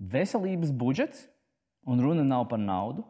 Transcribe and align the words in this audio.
veselības 0.00 0.72
budžets, 0.72 1.28
un 1.84 2.00
runa 2.00 2.24
nav 2.24 2.48
par 2.48 2.58
naudu, 2.58 3.04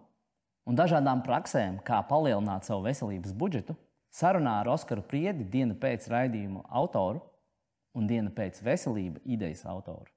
un 0.67 0.77
dažādām 0.79 1.23
praksēm, 1.23 1.78
kā 1.86 2.02
palielināt 2.09 2.66
savu 2.66 2.85
veselības 2.89 3.32
budžetu, 3.32 3.77
sarunā 4.11 4.59
ar 4.61 4.73
Oskaru 4.75 5.05
Priedi, 5.07 5.47
diena 5.47 5.75
pēc 5.79 6.11
raidījuma 6.11 6.67
autoru 6.69 7.23
un 7.95 8.11
diena 8.11 8.31
pēc 8.35 8.63
veselība 8.63 9.23
idejas 9.25 9.63
autoru. 9.67 10.11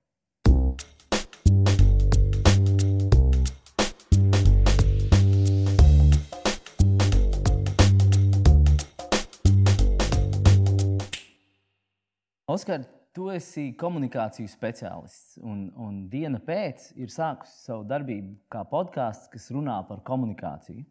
Oskar, 12.53 12.83
tu 13.13 13.29
esi 13.29 13.71
komunikāciju 13.77 14.49
speciālists, 14.49 15.37
un, 15.45 15.67
un 15.77 16.03
diena 16.09 16.39
pēc 16.41 16.91
ir 16.97 17.11
sākusi 17.13 17.59
savu 17.67 17.85
darbību 17.89 18.35
kā 18.51 18.63
podkāsts, 18.69 19.29
kas 19.33 19.51
runā 19.53 19.77
par 19.87 20.01
komunikāciju. 20.07 20.83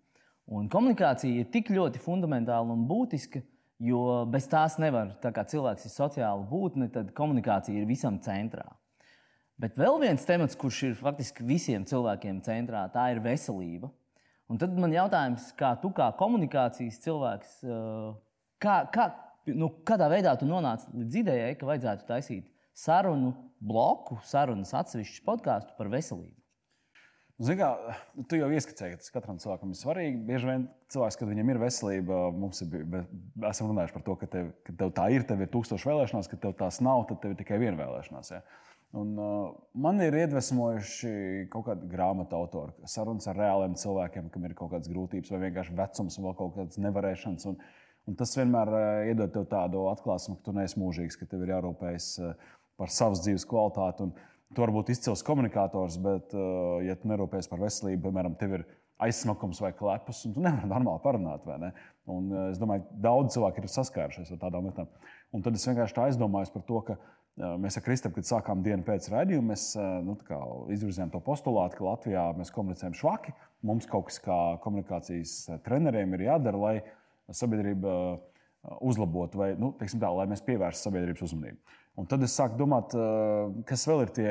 Un 0.53 0.69
komunikācija 0.71 1.43
ir 1.43 1.51
tik 1.55 1.71
ļoti 1.75 2.03
fundamentāla 2.03 2.75
un 2.75 2.85
būtiska, 2.89 3.43
jo 3.83 4.23
bez 4.31 4.47
tās 4.51 4.79
nevar. 4.83 5.17
Tā 5.23 5.33
kā 5.35 5.45
cilvēks 5.49 5.87
ir 5.89 5.95
sociāla 5.95 6.47
būtne, 6.47 6.91
tad 6.95 7.11
komunikācija 7.17 7.79
ir 7.79 7.89
visam 7.91 8.21
centrā. 8.23 8.67
Bet 9.63 9.77
vēl 9.79 10.01
viens 10.03 10.25
temats, 10.27 10.59
kurš 10.59 10.83
ir 10.89 10.95
faktiski 10.99 11.45
visiem 11.47 11.85
cilvēkiem 11.87 12.41
centrā, 12.47 12.87
tā 12.95 13.11
ir 13.13 13.23
veselība. 13.23 13.91
Un 14.51 14.59
tad 14.61 14.75
man 14.77 14.95
jautājums, 14.95 15.51
kā 15.59 15.75
tu 15.81 15.93
kā 15.95 16.09
komunikācijas 16.19 16.99
cilvēks, 17.05 17.53
kā, 18.63 18.77
kā, 18.95 19.07
nu, 19.51 19.71
kādā 19.87 20.09
veidā 20.13 20.35
tu 20.39 20.47
nonāci 20.49 20.91
līdz 20.95 21.19
idejai, 21.23 21.57
ka 21.59 21.69
vajadzētu 21.69 22.07
taisīt 22.09 22.47
sarunu 22.79 23.35
bloku, 23.63 24.21
sarunas 24.27 24.73
atsevišķu 24.77 25.27
podkāstu 25.27 25.77
par 25.79 25.91
veselību? 25.93 26.37
Zini, 27.43 27.59
kā, 27.59 27.97
tu 28.31 28.39
jau 28.39 28.49
ieskicēji, 28.55 28.95
ka 28.95 29.03
tas 29.03 29.13
katram 29.15 29.39
cilvēkam 29.43 29.73
ir 29.73 29.79
svarīgi. 29.79 30.19
Bieži 30.29 30.47
vien 30.47 30.67
cilvēks, 30.93 31.17
kad 31.19 31.31
viņam 31.31 31.49
ir 31.51 31.59
veselība, 31.59 32.19
mums 32.39 32.63
ir, 32.63 32.85
esam 33.49 33.73
runājuši 33.73 33.97
par 33.97 34.05
to, 34.07 34.15
ka 34.21 34.29
tev, 34.31 34.53
ka 34.67 34.75
tev 34.79 34.93
tā 34.95 35.09
ir, 35.15 35.25
tev 35.27 35.43
ir 35.43 35.51
tūkstoši 35.51 35.89
vēlēšanās, 35.89 36.29
ka 36.31 36.39
tev 36.45 36.55
tās 36.61 36.79
nav, 36.85 37.07
tad 37.09 37.23
tev 37.25 37.35
ir 37.35 37.41
tikai 37.41 37.59
viena 37.63 37.81
vēlēšanās. 37.81 38.31
Ja? 38.37 38.43
Un, 39.01 39.15
uh, 39.17 39.49
man 39.73 39.99
ir 40.05 40.15
iedvesmojuši 40.21 41.15
kaut 41.51 41.67
kādi 41.71 41.89
grāmatu 41.91 42.37
autori, 42.37 42.77
sarunas 42.93 43.27
ar 43.33 43.41
reāliem 43.41 43.75
cilvēkiem, 43.81 44.29
kam 44.31 44.47
ir 44.47 44.55
kaut 44.59 44.75
kādas 44.77 44.93
grūtības, 44.93 45.33
vai 45.33 45.47
vienkārši 45.49 45.79
vecums, 45.81 46.21
vai 46.23 46.35
kaut 46.39 46.59
kādas 46.61 46.79
nevarēšanas. 46.85 47.49
Un, 47.49 47.57
uh, 47.57 47.82
Un 48.11 48.19
tas 48.19 48.35
vienmēr 48.35 48.73
uh, 48.73 48.83
iedod 49.13 49.31
tev 49.35 49.47
tādu 49.51 49.87
atklāsmu, 49.93 50.37
ka 50.39 50.49
tu 50.49 50.57
neesi 50.57 50.81
mūžīgs, 50.83 51.17
ka 51.21 51.29
tev 51.31 51.45
ir 51.45 51.55
jārūpējas 51.55 52.09
uh, 52.19 52.53
par 52.81 52.91
savas 52.91 53.23
dzīves 53.23 53.47
kvalitāti. 53.47 54.09
Un 54.09 54.15
tu 54.53 54.65
vari 54.65 54.75
būt 54.75 54.91
izcils 54.95 55.23
komunikators, 55.27 56.01
bet, 56.03 56.35
uh, 56.35 56.81
ja 56.83 56.97
tu 56.99 57.11
nerūpējies 57.13 57.51
par 57.53 57.63
veselību, 57.63 58.03
piemēram, 58.09 58.35
tev 58.41 58.59
ir 58.59 58.67
aizsmakums 59.03 59.63
vai 59.63 59.71
klepus, 59.79 60.25
un 60.27 60.35
tu 60.35 60.43
nevari 60.43 60.71
normāli 60.75 61.03
parunāt. 61.05 61.47
Ne? 61.63 61.73
Un, 62.11 62.29
es 62.51 62.59
domāju, 62.59 62.87
ka 62.89 63.03
daudz 63.07 63.37
cilvēku 63.37 63.63
ir 63.63 63.71
saskārušies 63.71 64.35
ar 64.35 64.43
tādām 64.43 64.67
lietām. 64.67 64.91
Un 65.33 65.45
tad 65.47 65.55
es 65.57 65.67
vienkārši 65.69 66.01
aizdomājos 66.09 66.51
par 66.55 66.65
to, 66.67 66.81
ka 66.89 66.99
mēs 67.63 67.79
ar 67.79 67.85
Kristapam, 67.87 68.19
kad 68.19 68.29
sākām 68.29 68.65
dienu 68.65 68.85
pēc 68.85 69.07
raidījuma, 69.13 69.55
mēs 69.55 69.71
nu, 70.05 70.17
izvirzījām 70.75 71.13
to 71.15 71.23
postulātu, 71.25 71.79
ka 71.79 71.87
Latvijā 71.87 72.25
mēs 72.37 72.53
komunicējam 72.53 72.97
švaki. 72.99 73.33
Mums 73.65 73.87
kaut 73.89 74.11
kas 74.11 74.19
kā 74.21 74.39
komunikācijas 74.65 75.63
treneriem 75.65 76.13
ir 76.19 76.27
jādara, 76.27 76.75
sabiedrība 77.31 77.93
uh, 77.93 78.19
uzlabotu, 78.81 79.39
vai 79.43 79.53
nu, 79.59 79.73
tā, 79.79 80.11
lai 80.11 80.27
mēs 80.31 80.45
pievērstu 80.47 80.89
sabiedrības 80.89 81.25
uzmanību. 81.29 81.79
Un 82.01 82.07
tad 82.09 82.23
es 82.25 82.33
sāku 82.33 82.57
domāt, 82.57 82.95
uh, 82.97 83.51
kas 83.69 83.83
vēl 83.85 84.07
ir 84.07 84.13
tie 84.17 84.31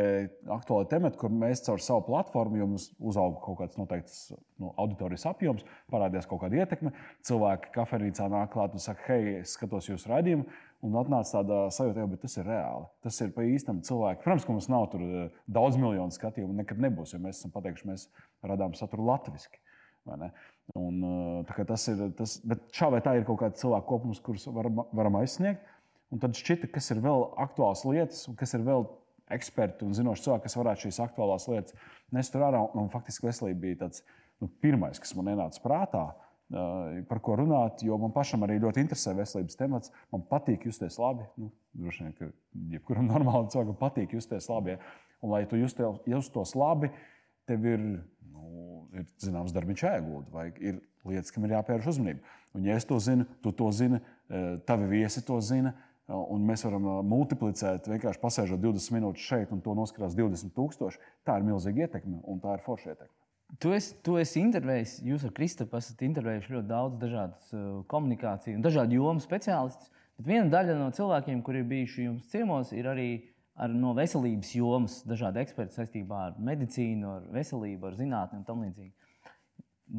aktuāli 0.50 0.88
temati, 0.90 1.20
kur 1.22 1.30
mēs 1.30 1.62
caur 1.68 1.82
savu 1.84 2.08
platformu, 2.08 2.58
jo 2.58 2.68
mums 2.72 2.88
uzauga 2.98 3.38
kaut 3.44 3.60
kāds 3.60 3.78
noteikts 3.78 4.16
nu, 4.34 4.72
auditorijas 4.82 5.28
apjoms, 5.30 5.68
parādījās 5.94 6.26
kaut 6.30 6.42
kāda 6.42 6.64
ietekme. 6.64 6.94
Cilvēki 7.28 7.70
kafejnīcā 7.76 8.32
nāk 8.34 8.50
klāt 8.56 8.74
un 8.74 8.82
saka, 8.82 9.06
hei, 9.12 9.36
es 9.44 9.54
skatos 9.60 9.92
jūsu 9.92 10.10
raidījumu. 10.10 10.48
Un 10.82 10.98
atnāca 10.98 11.36
tāda 11.36 11.60
sajūta, 11.70 12.08
ka 12.10 12.24
tas 12.24 12.40
ir 12.42 12.50
reāli. 12.50 12.88
Tas 13.06 13.22
ir 13.22 13.36
pa 13.36 13.46
īstam 13.46 13.84
cilvēkam. 13.86 14.24
Protams, 14.24 14.48
ka 14.48 14.56
mums 14.56 14.70
nav 14.74 14.88
tur 14.90 15.04
uh, 15.06 15.44
daudz 15.46 15.78
miljonu 15.78 16.18
skatījumu, 16.18 16.58
nekad 16.64 16.82
nebūs, 16.82 17.14
jo 17.14 17.22
mēs 17.22 17.44
esam 17.44 17.54
pateikuši, 17.54 17.92
mēs 17.92 18.08
radām 18.42 18.74
saturu 18.74 19.06
latviešu. 19.12 19.62
Un, 20.78 21.02
tas 21.68 21.86
ir, 21.92 22.02
tas, 22.16 22.38
bet 22.48 22.64
šā 22.76 22.92
vai 22.94 23.02
tā 23.04 23.18
ir 23.18 23.26
kaut 23.28 23.42
kāda 23.42 23.60
cilvēka 23.60 23.88
kopums, 23.90 24.22
kurus 24.24 24.48
varam, 24.48 24.84
varam 24.96 25.20
aizsniegt. 25.20 25.68
Un 26.12 26.20
tad 26.20 26.36
šķita, 26.36 26.68
kas 26.72 26.92
ir 26.92 27.00
vēl 27.04 27.26
aktuāls 27.40 27.84
lietas, 27.88 28.26
un 28.28 28.36
kas 28.40 28.52
ir 28.56 28.64
vēl 28.68 28.86
eksperti 29.32 29.86
un 29.88 29.96
zinoši 29.96 30.26
cilvēki, 30.26 30.44
kas 30.48 30.58
varētu 30.60 30.86
šīs 30.88 31.00
aktuālās 31.06 31.48
lietas 31.52 31.76
nest 32.16 32.36
ārā. 32.36 32.60
Un, 32.60 32.86
un 32.86 32.92
faktiski 32.92 33.28
veselība 33.28 33.64
bija 33.64 33.80
tāds 33.86 34.04
nu, 34.42 34.50
pirmais, 34.64 35.00
kas 35.00 35.16
man 35.18 35.32
ienāca 35.34 35.64
prātā. 35.64 36.06
Par 37.08 37.22
ko 37.24 37.38
runāt, 37.40 37.80
jo 37.88 37.96
man 38.00 38.12
pašam 38.12 38.44
arī 38.44 38.58
ļoti 38.60 38.84
interesē 38.84 39.14
veselības 39.16 39.60
temats. 39.60 39.94
Man 40.12 40.26
patīk 40.28 40.66
justies 40.68 41.00
labi. 41.00 41.24
Nu, 41.40 41.48
droši 41.80 42.04
vien, 42.08 42.16
ka 42.18 42.28
jebkuram 42.74 43.08
normālam 43.14 43.48
cilvēkam 43.52 43.80
patīk 43.80 44.18
justies 44.18 44.50
labi. 44.52 44.76
Ja? 44.76 44.82
Un, 45.22 45.32
lai 45.32 45.46
tu 45.48 45.60
justos 45.62 46.56
labi, 46.58 46.92
tev 47.48 47.68
ir 47.70 47.86
ir 48.96 49.06
zināms 49.22 49.54
darbs 49.56 49.84
jāiegūda, 49.84 50.32
vai 50.34 50.50
ir 50.60 50.82
lietas, 51.08 51.32
kam 51.34 51.46
ir 51.48 51.56
jāpievērš 51.56 51.94
uzmanība. 51.94 52.36
Un, 52.58 52.66
ja 52.68 52.76
es 52.76 52.86
to 52.88 53.00
zinu, 53.00 53.26
tu 53.44 53.54
to 53.56 53.70
zini, 53.76 54.02
e, 54.28 54.44
tavi 54.68 54.90
viesi 54.92 55.24
to 55.28 55.40
zina. 55.44 55.72
E, 56.08 56.14
un 56.14 56.44
mēs 56.48 56.66
varam 56.68 56.88
e, 56.88 56.98
multiplicēt, 57.08 57.88
vienkārši 57.94 58.22
pasēžot 58.22 58.62
20 58.62 58.98
minūtes 58.98 59.30
šeit, 59.32 59.56
un 59.56 59.64
to 59.64 59.76
noskatās 59.78 60.18
20,000. 60.18 61.00
Tā 61.28 61.40
ir 61.40 61.48
milzīga 61.48 61.88
ietekme, 61.88 62.20
un 62.28 62.44
tā 62.44 62.58
ir 62.58 62.66
forša 62.68 62.94
ietekme. 62.94 63.16
Tu 63.60 63.74
esi, 63.76 63.96
tu 64.00 64.16
esi 64.16 64.40
intervējis, 64.40 65.00
jūs 65.04 65.26
ar 65.28 65.34
Kristapu 65.36 65.76
esat 65.76 66.04
intervējuši 66.08 66.54
ļoti 66.54 66.70
daudz 66.70 67.02
dažādas 67.02 67.50
uh, 67.52 67.82
komunikāciju 67.92 68.56
un 68.56 68.64
dažādu 68.64 68.96
jomu 68.96 69.24
speciālistus. 69.24 69.90
Bet 70.16 70.30
viena 70.30 70.48
daļa 70.54 70.78
no 70.80 70.88
cilvēkiem, 70.96 71.42
kuri 71.44 71.60
ir 71.60 71.68
bijuši 71.68 72.06
jums 72.06 72.30
ciemos, 72.32 72.72
ir 72.72 72.88
arī 72.88 73.10
ar, 73.62 73.74
no 73.84 73.94
veselības 73.98 74.56
jomas, 74.58 74.98
dažādi 75.08 75.42
eksperti 75.44 75.78
saistībā 75.78 76.26
ar 76.30 76.40
medicīnu, 76.42 77.16
ar 77.18 77.28
veselību, 77.36 77.90
ar 77.90 77.98
zinātnē 78.00 78.42
un 78.42 78.48
tam 78.48 78.64
līdzīgi. 78.66 78.94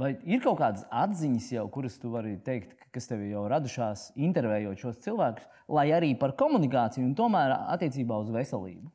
Vai 0.02 0.14
ir 0.24 0.40
kaut 0.40 0.56
kādas 0.62 0.86
atziņas, 0.88 1.50
jau, 1.52 1.66
kuras 1.72 1.98
tu 2.00 2.10
vari 2.14 2.38
teikt, 2.44 2.72
kas 2.94 3.10
tev 3.10 3.20
jau 3.28 3.44
radušās, 3.52 4.06
intervējot 4.16 4.80
šos 4.80 5.02
cilvēkus, 5.04 5.44
lai 5.68 5.90
arī 5.92 6.14
par 6.18 6.32
komunikāciju 6.40 7.04
un 7.04 7.14
tomēr 7.18 7.52
attiecībā 7.74 8.16
uz 8.24 8.32
veselību? 8.32 8.88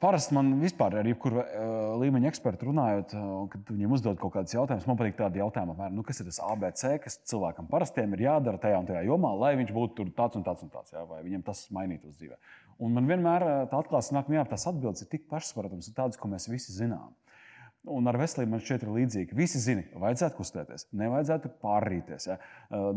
Parasti 0.00 0.32
man 0.36 0.54
vispār 0.60 0.94
ar 1.00 1.08
jebkuru 1.08 1.40
uh, 1.40 1.46
līmeņa 2.00 2.30
ekspertu 2.30 2.68
runājot, 2.68 3.12
uh, 3.16 3.32
kad 3.52 3.72
viņiem 3.72 3.92
uzdod 3.96 4.18
kaut 4.20 4.32
kādus 4.36 4.54
jautājumus, 4.54 4.86
man 4.88 4.96
patīk 5.00 5.16
tādi 5.18 5.40
jautājumi, 5.40 5.74
apmēram, 5.74 5.96
nu, 5.98 6.04
kas 6.06 6.20
ir 6.22 6.28
tas 6.30 6.38
ABC, 6.44 6.84
kas 7.02 7.18
cilvēkam 7.28 7.68
parastiem 7.68 8.14
ir 8.16 8.24
jādara 8.26 8.60
tajā 8.62 8.78
un 8.80 8.88
tajā 8.88 9.02
jomā, 9.08 9.32
lai 9.40 9.52
viņš 9.60 9.72
būtu 9.76 10.08
tāds 10.16 10.38
un 10.38 10.46
tāds 10.46 10.64
un 10.64 10.72
tāds, 10.72 10.94
jā, 10.96 11.04
vai 11.08 11.20
viņam 11.26 11.44
tas 11.48 11.66
mainītos 11.76 12.16
dzīvē. 12.16 12.38
Un 12.84 12.96
man 12.96 13.08
vienmēr 13.08 13.44
tā 13.72 13.80
atklāsme 13.80 14.18
nāk, 14.18 14.30
nu, 14.30 14.38
jā, 14.38 14.46
tās 14.48 14.68
atbildes 14.70 15.04
ir 15.04 15.10
tik 15.12 15.28
pašsaprotamas, 15.32 15.92
tādas, 15.96 16.20
ko 16.20 16.32
mēs 16.32 16.48
visi 16.52 16.76
zinām. 16.76 17.12
Un 17.86 18.08
ar 18.10 18.16
veselību 18.18 18.50
man 18.50 18.62
šķiet, 18.64 18.82
ir 18.82 18.94
līdzīgi. 18.96 19.36
Visi 19.38 19.60
zina, 19.62 19.84
vajadzētu 20.02 20.40
kustēties, 20.40 20.88
nevajadzētu 20.98 21.52
pārrīties, 21.62 22.24
ja? 22.26 22.34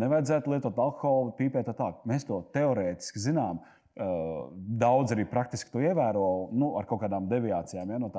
nevajadzētu 0.02 0.50
lietot 0.50 0.80
alkoholu, 0.82 1.36
pīpēt 1.38 1.70
tā. 1.78 1.92
Mēs 2.10 2.26
to 2.26 2.40
teorētiski 2.56 3.22
zinām. 3.22 3.60
Uh, 3.62 3.79
Daudz 4.00 5.12
arī 5.12 5.26
praktiski 5.28 5.74
to 5.74 5.82
ievēro 5.84 6.50
nu, 6.56 6.72
ar 6.80 6.88
kaut 6.88 7.02
kādām 7.04 7.28
deviācijām. 7.32 7.92
Ja, 7.92 8.00
no 8.00 8.12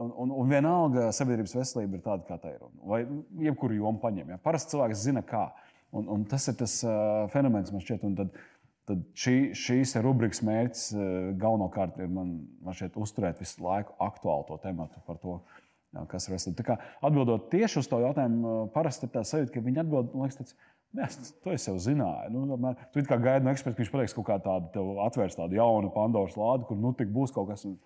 Un, 0.00 0.08
un, 0.16 0.30
un 0.40 0.48
vienalga 0.48 1.10
sabiedrības 1.12 1.52
veselība 1.52 1.98
ir 1.98 2.04
tāda, 2.04 2.24
kā 2.24 2.38
tā 2.40 2.54
ir. 2.54 2.62
Vai 2.88 3.02
jebkuru 3.44 3.76
jomu 3.76 4.00
paņem. 4.00 4.30
Ja. 4.32 4.38
Parasti 4.40 4.72
cilvēks 4.72 5.02
zina, 5.04 5.20
kā. 5.20 5.50
Un, 5.92 6.06
un 6.08 6.22
tas 6.28 6.48
ir 6.48 6.56
tas 6.56 6.78
uh, 6.86 7.26
fenomens, 7.32 7.68
man 7.74 7.84
šķiet. 7.84 8.06
Tad, 8.16 8.38
tad 8.88 9.02
šī, 9.12 9.34
šīs 9.52 9.92
rubrikas 10.00 10.40
mērķis 10.48 10.86
uh, 10.96 11.02
galvenokārt 11.40 12.00
ir 12.00 12.08
man, 12.08 12.38
man 12.64 12.78
šķiet, 12.78 12.96
uzturēt 13.04 13.44
visu 13.44 13.66
laiku 13.66 13.92
aktuālu 14.00 14.48
to 14.48 14.56
tematu 14.64 15.04
par 15.04 15.20
to, 15.20 15.36
jā, 15.92 16.06
kas 16.08 16.30
ir 16.30 16.38
veselība. 16.38 16.78
Atbildot 17.04 17.50
tieši 17.52 17.82
uz 17.82 17.92
to 17.92 18.00
jautājumu, 18.00 18.56
parasti 18.72 19.10
ir 19.10 19.12
tā 19.12 19.26
sajūta, 19.28 19.52
ka 19.52 19.66
viņi 19.68 19.84
atbild, 19.84 20.16
man 20.16 20.30
liekas, 20.30 20.40
tāds, 20.40 20.56
Jā, 20.92 21.06
to 21.40 21.54
es 21.54 21.64
jau 21.64 21.78
zināju. 21.80 22.28
Nu, 22.34 22.42
tomēr, 22.50 22.76
tu 22.92 23.04
kā 23.08 23.16
gaidi 23.20 23.46
no 23.46 23.52
eksperta, 23.54 23.78
ka 23.78 23.80
viņš 23.80 23.92
pateiks 23.94 24.14
kaut 24.16 24.26
kā 24.28 24.36
tādu, 24.44 24.68
tev 24.74 24.98
atvērs 25.06 25.38
tādu 25.38 25.56
jaunu 25.56 25.92
Pandoras 25.94 26.36
lādi, 26.36 26.66
kur 26.68 26.76
nu 26.76 26.92
tik 26.96 27.08
būs 27.14 27.32
kaut 27.32 27.48
kas. 27.52 27.64
Un... 27.68 27.78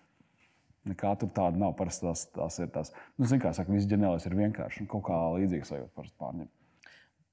Nekā 0.87 1.17
tur 1.19 1.31
tāda 1.35 1.58
nav. 1.58 1.73
Parasti 1.79 2.06
tās, 2.06 2.20
tās 2.31 2.61
ir 2.62 2.70
tās. 2.75 2.93
Nu, 3.19 3.26
kā 3.43 3.50
saka, 3.55 3.73
viss 3.75 3.88
ģeniālais 3.91 4.26
ir 4.29 4.37
vienkārši. 4.38 4.85
Un 4.85 4.91
kaut 4.91 5.03
kā 5.08 5.17
līdzīgs 5.35 5.73
sajūta 5.73 5.91
parasti 5.99 6.19
pārņem. 6.23 6.50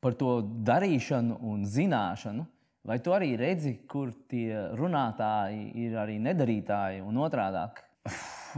Par 0.02 0.18
to 0.18 0.32
darīšanu 0.66 1.38
un 1.52 1.62
zināšanu. 1.70 2.48
Vai 2.84 2.98
tu 3.00 3.14
arī 3.16 3.30
redzi, 3.40 3.78
kur 3.88 4.10
tie 4.28 4.58
runātāji 4.76 5.70
ir 5.86 5.94
arī 6.02 6.18
nedarītāji 6.20 7.04
un 7.06 7.22
otrādi? 7.24 7.62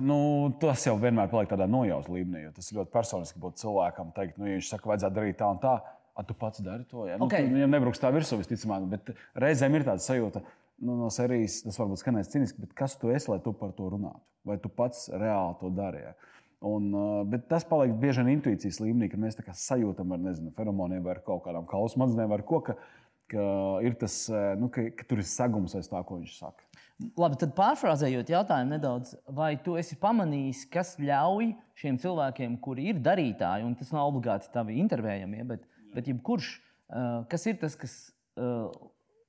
Nu, 0.02 0.16
tas 0.60 0.88
jau 0.88 0.96
vienmēr 1.00 1.30
paliek 1.32 1.52
tādā 1.52 1.68
nojautas 1.70 2.10
līmenī. 2.12 2.50
Tas 2.56 2.72
ļoti 2.74 2.92
personiski 2.92 3.40
būt 3.40 3.62
cilvēkam 3.62 4.10
teikt, 4.16 4.40
nu, 4.40 4.50
ja 4.50 4.58
viņš 4.58 4.72
saka, 4.74 4.90
vajadzētu 4.92 5.16
darīt 5.16 5.38
tā 5.40 5.52
un 5.54 5.62
tā 5.62 5.76
A, 6.16 6.24
tu 6.24 6.36
pats 6.40 6.62
dari 6.64 6.86
to. 6.88 7.06
Ja? 7.10 7.18
Nu, 7.20 7.28
okay. 7.28 7.44
Nu, 7.48 7.58
viņam 7.60 7.74
nebruks 7.76 8.00
tā 8.00 8.12
virsū, 8.16 8.40
visticamāk, 8.40 8.86
bet 8.92 9.12
reizēm 9.42 9.76
ir 9.76 9.84
tāda 9.88 10.04
sajūta, 10.04 10.42
nu, 10.80 10.96
no 11.02 11.10
serijas, 11.12 11.60
tas 11.66 11.80
varbūt 11.82 12.00
skanēs 12.00 12.32
cīniski, 12.32 12.64
bet 12.64 12.76
kas 12.78 12.96
tu 13.02 13.12
esi, 13.12 13.28
lai 13.34 13.42
tu 13.44 13.52
par 13.56 13.74
to 13.76 13.90
runātu? 13.92 14.24
Vai 14.48 14.56
tu 14.62 14.72
pats 14.72 15.10
reāli 15.12 15.58
to 15.60 15.72
dari? 15.76 16.06
Ja? 16.06 16.14
Un, 16.66 16.88
bet 17.30 17.50
tas 17.52 17.66
paliek 17.68 17.94
bieži 18.00 18.24
vien 18.24 18.38
intuīcijas 18.38 18.80
līmenī, 18.82 19.10
kad 19.12 19.22
mēs 19.22 19.38
sajūtam 19.60 20.16
ar 20.16 20.22
nezinu, 20.24 20.54
feromoniem 20.56 21.04
vai 21.06 21.18
kaut 21.26 21.44
kādām 21.46 21.68
kaulu 21.70 21.92
smadzenēm, 21.92 22.32
vai 22.32 22.40
ko, 22.48 22.62
ka, 22.64 22.78
ka 23.32 23.50
ir 23.86 24.00
tas, 24.00 24.24
nu, 24.62 24.72
ka, 24.74 24.88
ka 24.96 25.08
tur 25.10 25.22
ir 25.22 25.28
segums 25.30 25.76
aiz 25.78 25.92
tā, 25.92 26.02
ko 26.08 26.22
viņš 26.22 26.40
saka. 26.40 26.66
Labi, 27.20 27.36
tad 27.42 27.52
pārfrāzējot 27.58 28.30
jautājumu 28.32 28.78
nedaudz, 28.78 29.18
vai 29.36 29.58
tu 29.60 29.76
esi 29.76 29.98
pamanījis, 30.00 30.64
kas 30.72 30.94
ļauj 30.96 31.52
šiem 31.76 32.00
cilvēkiem, 32.00 32.56
kuri 32.64 32.88
ir 32.94 33.02
darītāji, 33.04 33.66
un 33.68 33.76
tas 33.76 33.92
nav 33.92 34.08
obligāti 34.14 34.48
tavi 34.54 34.80
intervējamie, 34.80 35.44
bet, 35.50 35.66
bet 35.95 36.12
jebkurš, 36.12 36.51
kas 37.31 37.47
ir 37.50 37.57
tas, 37.62 37.77
kas 37.80 37.95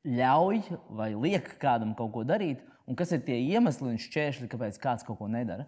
ļauj 0.06 0.60
vai 0.98 1.12
liek 1.14 1.48
kādam 1.62 1.94
kaut 1.98 2.12
ko 2.14 2.26
darīt, 2.26 2.62
un 2.86 2.98
kas 2.98 3.14
ir 3.14 3.24
tie 3.26 3.38
iemesli 3.42 3.90
un 3.92 4.02
šķēršļi, 4.02 4.50
kāpēc 4.52 4.78
kāds 4.82 5.06
kaut 5.06 5.20
ko 5.22 5.30
nedara? 5.30 5.66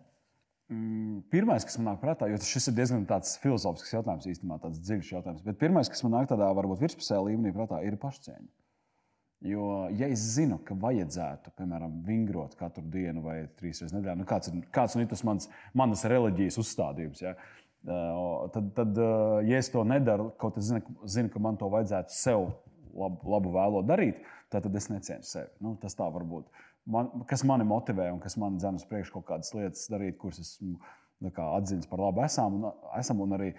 Mm, 0.68 1.22
pirmais, 1.32 1.64
kas 1.64 1.78
man 1.80 1.94
nāk 1.94 2.02
prātā, 2.02 2.26
jo 2.28 2.36
šis 2.44 2.68
ir 2.68 2.74
diezgan 2.76 3.06
filozofisks 3.40 3.94
jautājums, 3.94 4.26
īstenībā 4.28 4.58
tāds 4.60 4.82
dziļš 4.84 5.12
jautājums, 5.14 5.44
bet 5.46 5.56
pirmais, 5.60 5.88
kas 5.88 6.04
man 6.04 6.18
nāk 6.18 6.28
tādā 6.28 6.50
varbūt 6.58 6.82
virspusējā 6.82 7.22
līmenī, 7.24 7.54
prātā, 7.56 7.80
ir 7.88 7.96
pašcieņa. 8.02 8.50
Jo, 9.48 9.86
ja 9.94 10.08
es 10.10 10.20
zinu, 10.34 10.58
ka 10.66 10.74
vajadzētu, 10.76 11.54
piemēram, 11.56 12.00
vingrot 12.04 12.56
katru 12.58 12.82
dienu 12.90 13.22
vai 13.22 13.36
trīs 13.56 13.80
reizes 13.80 13.94
nedēļā, 13.94 14.16
nu 14.18 14.26
kāds, 14.28 14.50
kāds 14.74 14.98
ir 14.98 15.06
tas 15.08 15.22
mans, 15.24 15.46
manas 15.78 16.02
reliģijas 16.10 16.58
uzstādījums, 16.60 17.22
ja? 17.22 17.36
Tad, 17.86 18.72
tad, 18.76 18.98
ja 19.46 19.58
es 19.58 19.70
to 19.72 19.84
nedaru, 19.86 20.30
kaut 20.40 20.58
es 20.58 20.70
zinu, 20.70 20.82
zinu, 21.06 21.30
ka 21.32 21.42
man 21.42 21.58
to 21.60 21.68
vajadzētu 21.72 22.14
sev 22.14 22.48
labu, 22.98 23.30
labu 23.34 23.52
vēlo 23.54 23.82
darīt, 23.86 24.22
tad, 24.50 24.64
tad 24.66 24.76
es 24.76 24.88
necienu 24.90 25.26
sevi. 25.26 25.50
Nu, 25.64 25.76
tas 25.80 25.96
tā 25.98 26.08
var 26.12 26.26
būt. 26.28 26.48
Man, 26.88 27.10
kas 27.28 27.44
mani 27.44 27.66
motivē 27.68 28.08
un 28.14 28.20
kas 28.22 28.38
man 28.40 28.56
dzēna 28.56 28.80
uz 28.80 28.86
priekšu 28.88 29.18
kaut 29.18 29.26
kādas 29.28 29.52
lietas 29.54 29.90
darīt, 29.92 30.16
kuras 30.20 30.40
esmu 30.40 30.78
atzīts 31.20 31.88
par 31.90 32.00
labu 32.00 32.22
esam 32.24 32.60
un, 32.60 32.70
esam 32.96 33.20
un 33.20 33.34
arī 33.36 33.50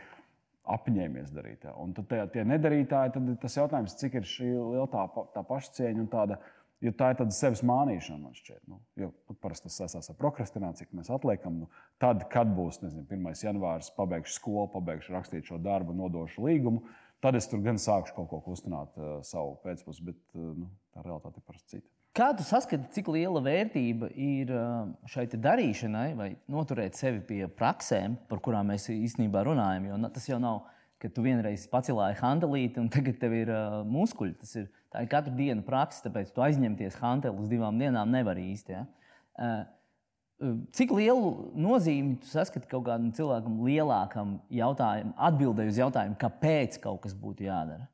apņēmies 0.69 1.33
darīt. 1.33 1.65
Un 1.81 1.93
tad 1.97 2.07
tie, 2.09 2.21
tie 2.33 2.45
nedarītāji, 2.47 3.13
tad 3.15 3.29
tas 3.41 3.57
jautājums, 3.57 3.97
cik 3.99 4.19
ir 4.19 4.27
šī 4.29 4.49
liela 4.53 4.87
tā, 4.91 5.05
tā 5.33 5.43
pašcieņa 5.45 6.03
un 6.03 6.09
tāda. 6.11 6.39
Jo 6.79 6.93
tā 6.95 7.09
ir 7.11 7.17
tāda 7.19 7.35
sevis 7.35 7.59
mānīšana, 7.67 8.21
man 8.23 8.35
šķiet. 8.37 8.61
Nu, 8.71 8.77
jo 8.99 9.09
nu, 9.11 9.35
parasti 9.43 9.67
tas 9.67 9.81
saistās 9.81 10.07
ar 10.11 10.15
prokrastināciju, 10.19 10.87
ka 10.87 10.99
mēs 11.01 11.11
atliekam. 11.11 11.57
Nu, 11.65 11.67
tad, 11.99 12.23
kad 12.31 12.53
būs 12.55 12.79
nezinu, 12.85 13.03
1. 13.11 13.35
janvāris, 13.43 13.91
pabeigšu 13.97 14.37
skolu, 14.37 14.69
pabeigšu 14.71 15.11
rakstīt 15.17 15.51
šo 15.51 15.59
darbu, 15.59 15.95
nodošu 15.97 16.45
līgumu, 16.47 16.85
tad 17.19 17.35
es 17.35 17.51
tur 17.51 17.59
gan 17.65 17.81
sākšu 17.81 18.15
kaut 18.15 18.31
ko 18.31 18.39
kustināt 18.47 18.95
uh, 18.95 19.17
savu 19.27 19.57
pēcpusdienu, 19.65 20.13
bet 20.13 20.39
uh, 20.39 20.53
nu, 20.55 20.69
tā 20.95 21.03
realitāte 21.03 21.43
ir 21.43 21.47
parasti 21.51 21.75
cita. 21.75 21.87
Kā 22.15 22.31
tu 22.35 22.43
saskati, 22.43 22.87
cik 22.95 23.11
liela 23.13 23.39
vērtība 23.43 24.09
ir 24.17 24.49
šai 25.07 25.27
darīšanai, 25.29 26.07
vai 26.17 26.29
noturēt 26.51 26.97
sevi 26.97 27.21
pie 27.27 27.43
praksēm, 27.53 28.15
par 28.31 28.41
kurām 28.43 28.71
mēs 28.71 28.87
īstenībā 28.91 29.43
runājam? 29.45 29.85
Jo 29.91 29.99
tas 30.15 30.25
jau 30.27 30.39
nav, 30.41 30.63
ka 30.99 31.09
tu 31.13 31.23
vienreiz 31.23 31.65
pacēlāji 31.71 32.19
handelīti 32.19 32.81
un 32.81 32.91
tagad 32.95 33.19
tev 33.21 33.35
ir 33.37 33.51
uh, 33.53 33.81
muskuļi. 33.87 34.35
Tas 34.41 34.55
ir, 34.59 34.69
ir 34.99 35.11
katru 35.11 35.35
dienu 35.37 35.65
praksa, 35.67 36.05
tāpēc 36.07 36.33
tu 36.35 36.43
aizņemties 36.45 36.99
handeli 37.03 37.43
uz 37.43 37.51
divām 37.51 37.79
dienām 37.79 38.11
nevar 38.13 38.39
īsti. 38.41 38.75
Ja? 38.75 38.85
Uh, 39.39 39.61
cik 40.75 40.91
lielu 40.95 41.31
nozīmi 41.59 42.19
tu 42.23 42.29
saskati 42.31 42.69
kaut 42.71 42.85
kādam 42.87 43.11
cilvēkam 43.15 43.61
lielākam 43.67 44.37
jautājumam, 44.53 45.15
atbildēji 45.29 45.73
uz 45.73 45.81
jautājumu, 45.81 46.19
kāpēc 46.19 46.79
kaut 46.83 47.03
kas 47.05 47.15
būtu 47.17 47.47
jādara? 47.47 47.89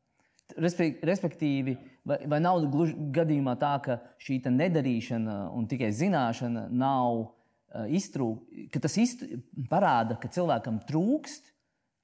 Respektīvi, 0.61 1.73
vai, 2.05 2.19
vai 2.29 2.37
nav 2.39 2.61
gluži 2.69 2.93
gadījumā 3.13 3.55
tā, 3.59 3.73
ka 3.81 3.97
šī 4.21 4.37
nedarīšana 4.45 5.39
un 5.57 5.65
tikai 5.69 5.89
zināšana 5.93 6.67
nav 6.69 7.17
uh, 7.17 7.87
iztrūkta, 7.89 8.69
ka 8.73 8.81
tas 8.85 8.97
iztrūk, 9.01 9.41
parāda, 9.71 10.17
ka 10.21 10.29
cilvēkam 10.31 10.79
trūkst 10.85 11.54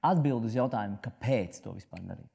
atbildi 0.02 0.50
uz 0.50 0.58
jautājumu, 0.58 1.00
kāpēc 1.04 1.62
to 1.64 1.74
vispār 1.76 2.04
darīt. 2.04 2.28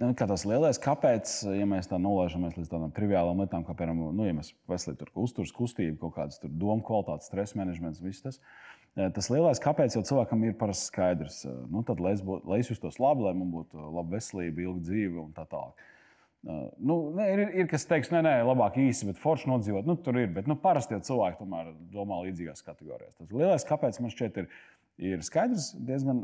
Nu, 0.00 0.08
tas 0.16 0.46
lielais, 0.48 0.78
kāpēc, 0.80 1.30
ja 1.52 1.66
mēs 1.68 1.90
tā 1.90 1.98
nolaižamies 2.00 2.56
līdz 2.56 2.70
tādām 2.70 2.92
triviālām 2.96 3.42
lietām, 3.42 3.64
kā 3.66 3.74
piemēram, 3.76 4.00
nu, 4.16 4.24
ja 4.24 4.32
mēs 4.38 4.54
veselīgi 4.70 5.02
tur 5.02 5.10
uzturas 5.20 5.52
kustība, 5.52 5.98
kaut 6.00 6.14
kādas 6.16 6.40
domu 6.42 6.80
kvalitātes, 6.86 7.28
stresa 7.28 7.60
menedžments, 7.60 8.00
viss 8.00 8.24
tas. 8.24 8.40
Eh, 8.96 9.10
tas 9.12 9.28
lielais, 9.32 9.60
kāpēc 9.60 9.98
jau 9.98 10.02
cilvēkam 10.08 10.46
ir 10.48 10.56
parasti 10.60 10.88
skaidrs, 10.88 11.42
eh, 11.44 11.58
nu, 11.68 11.84
tad, 11.84 12.00
lai, 12.00 12.14
es 12.16 12.24
būtu, 12.24 12.48
lai 12.48 12.62
es 12.64 12.72
justos 12.72 12.96
labi, 13.04 13.26
lai 13.28 13.34
man 13.36 13.52
būtu 13.52 13.84
laba 13.84 14.16
veselība, 14.16 14.64
ilga 14.64 14.86
dzīve 14.88 15.20
un 15.26 15.34
tā 15.36 15.44
tālāk. 15.48 15.90
Nu, 16.42 16.96
ne, 17.14 17.28
ir, 17.30 17.40
ir 17.54 17.68
kas 17.70 17.84
teiks, 17.86 18.08
nē, 18.10 18.18
nē, 18.26 18.30
labāk 18.48 18.74
īsi, 18.82 19.06
bet 19.06 19.20
forši 19.22 19.46
nodzīvot. 19.46 19.86
Nu, 19.86 19.94
tur 19.94 20.16
ir, 20.18 20.26
bet 20.34 20.48
nu, 20.50 20.56
parasti 20.58 20.96
cilvēki 20.98 21.38
tomēr 21.38 21.68
domā 21.92 22.18
līdzīgās 22.24 22.64
kategorijās. 22.66 23.14
Tas 23.20 23.30
lielais, 23.30 23.66
kāpēc 23.68 24.00
man 24.02 24.10
šķiet, 24.10 24.40
ir, 24.42 24.48
ir 25.00 25.22
skaidrs, 25.24 25.72
diezgan 25.88 26.20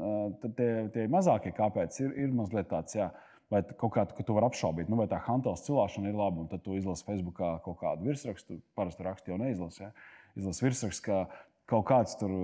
tie, 0.58 0.70
tie 0.94 1.06
mazākie 1.10 1.54
kāpēc 1.56 2.00
ir, 2.04 2.12
ir 2.26 2.36
mazliet 2.36 2.70
tāds. 2.72 2.98
Jā, 2.98 3.10
Vai 3.48 3.62
kaut 3.64 3.94
kā 3.94 4.02
tu 4.04 4.34
vari 4.36 4.44
apšaubīt, 4.50 4.90
nu, 4.92 4.98
vai 5.00 5.06
tā 5.08 5.16
hantelas 5.24 5.62
cilāšana 5.64 6.10
ir 6.10 6.16
laba, 6.18 6.42
un 6.42 6.48
tad 6.50 6.60
tu 6.66 6.74
izlasi 6.76 7.06
Facebookā 7.06 7.54
kaut 7.64 7.78
kādu 7.80 8.04
virsrakstu, 8.04 8.58
parasti 8.76 9.06
rakstu 9.06 9.32
jau 9.32 9.38
neizlasi. 9.40 9.86
Ja? 9.86 9.92
Izlasi 10.36 10.66
virsrakstu, 10.66 11.04
ka 11.06 11.46
kaut 11.68 11.86
kāds 11.88 12.18
tur, 12.20 12.34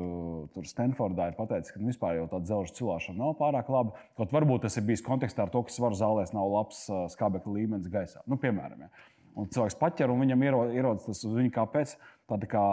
tur 0.55 0.69
Stanfordā 0.69 1.29
ir 1.29 1.37
pateicis, 1.37 1.75
ka 1.75 1.83
nu, 1.83 1.91
vispār 1.93 2.17
jau 2.19 2.25
tāda 2.33 2.49
dzelža 2.49 2.77
cilāšana 2.79 3.21
nav 3.21 3.37
pārāk 3.37 3.69
laba. 3.73 4.01
Kaut 4.17 4.33
varbūt 4.33 4.65
tas 4.65 4.81
ir 4.81 4.87
bijis 4.89 5.05
kontekstā 5.05 5.45
ar 5.45 5.53
to, 5.53 5.61
ka 5.65 5.77
svaru 5.77 6.01
zālēs 6.01 6.33
nav 6.37 6.49
labs 6.53 6.87
skābekļa 7.13 7.57
līmenis 7.59 7.93
gaisā. 7.93 8.25
Nu, 8.25 8.41
piemēram, 8.41 8.87
ja. 8.87 9.07
un 9.41 9.53
cilvēks 9.53 9.77
paķer 9.81 10.13
un 10.13 10.25
viņam 10.25 10.49
ierodas 10.49 11.05
tas 11.05 11.21
uz 11.21 11.37
viņu 11.37 11.53
kāpēc. 11.53 11.97
Tāda 12.33 12.49
kā 12.49 12.67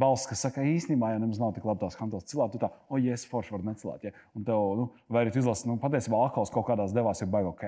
balss, 0.00 0.26
kas 0.30 0.42
saka, 0.46 0.64
īstenībā, 0.64 1.12
ja 1.12 1.22
nemaz 1.22 1.40
nav 1.42 1.54
tik 1.56 1.66
labi 1.68 1.84
tās 1.84 1.98
hantelas 2.00 2.28
cilāt, 2.30 2.54
tu 2.54 2.62
tā, 2.62 2.70
o, 2.88 2.96
oh, 2.96 3.02
yes, 3.02 3.26
forši 3.28 3.56
var 3.56 3.64
necilāt. 3.66 4.08
Ja? 4.08 4.14
Un 4.38 4.46
tev, 4.48 4.64
nu, 4.78 4.88
vai 5.12 5.24
arī 5.24 5.34
tu 5.34 5.42
izlasi, 5.42 5.68
nu, 5.68 5.78
patiesībā 5.82 6.18
alkohols 6.26 6.52
kaut 6.54 6.66
kādās 6.70 6.96
devās 6.96 7.20
ir 7.24 7.30
baigi 7.32 7.52
ok. 7.52 7.66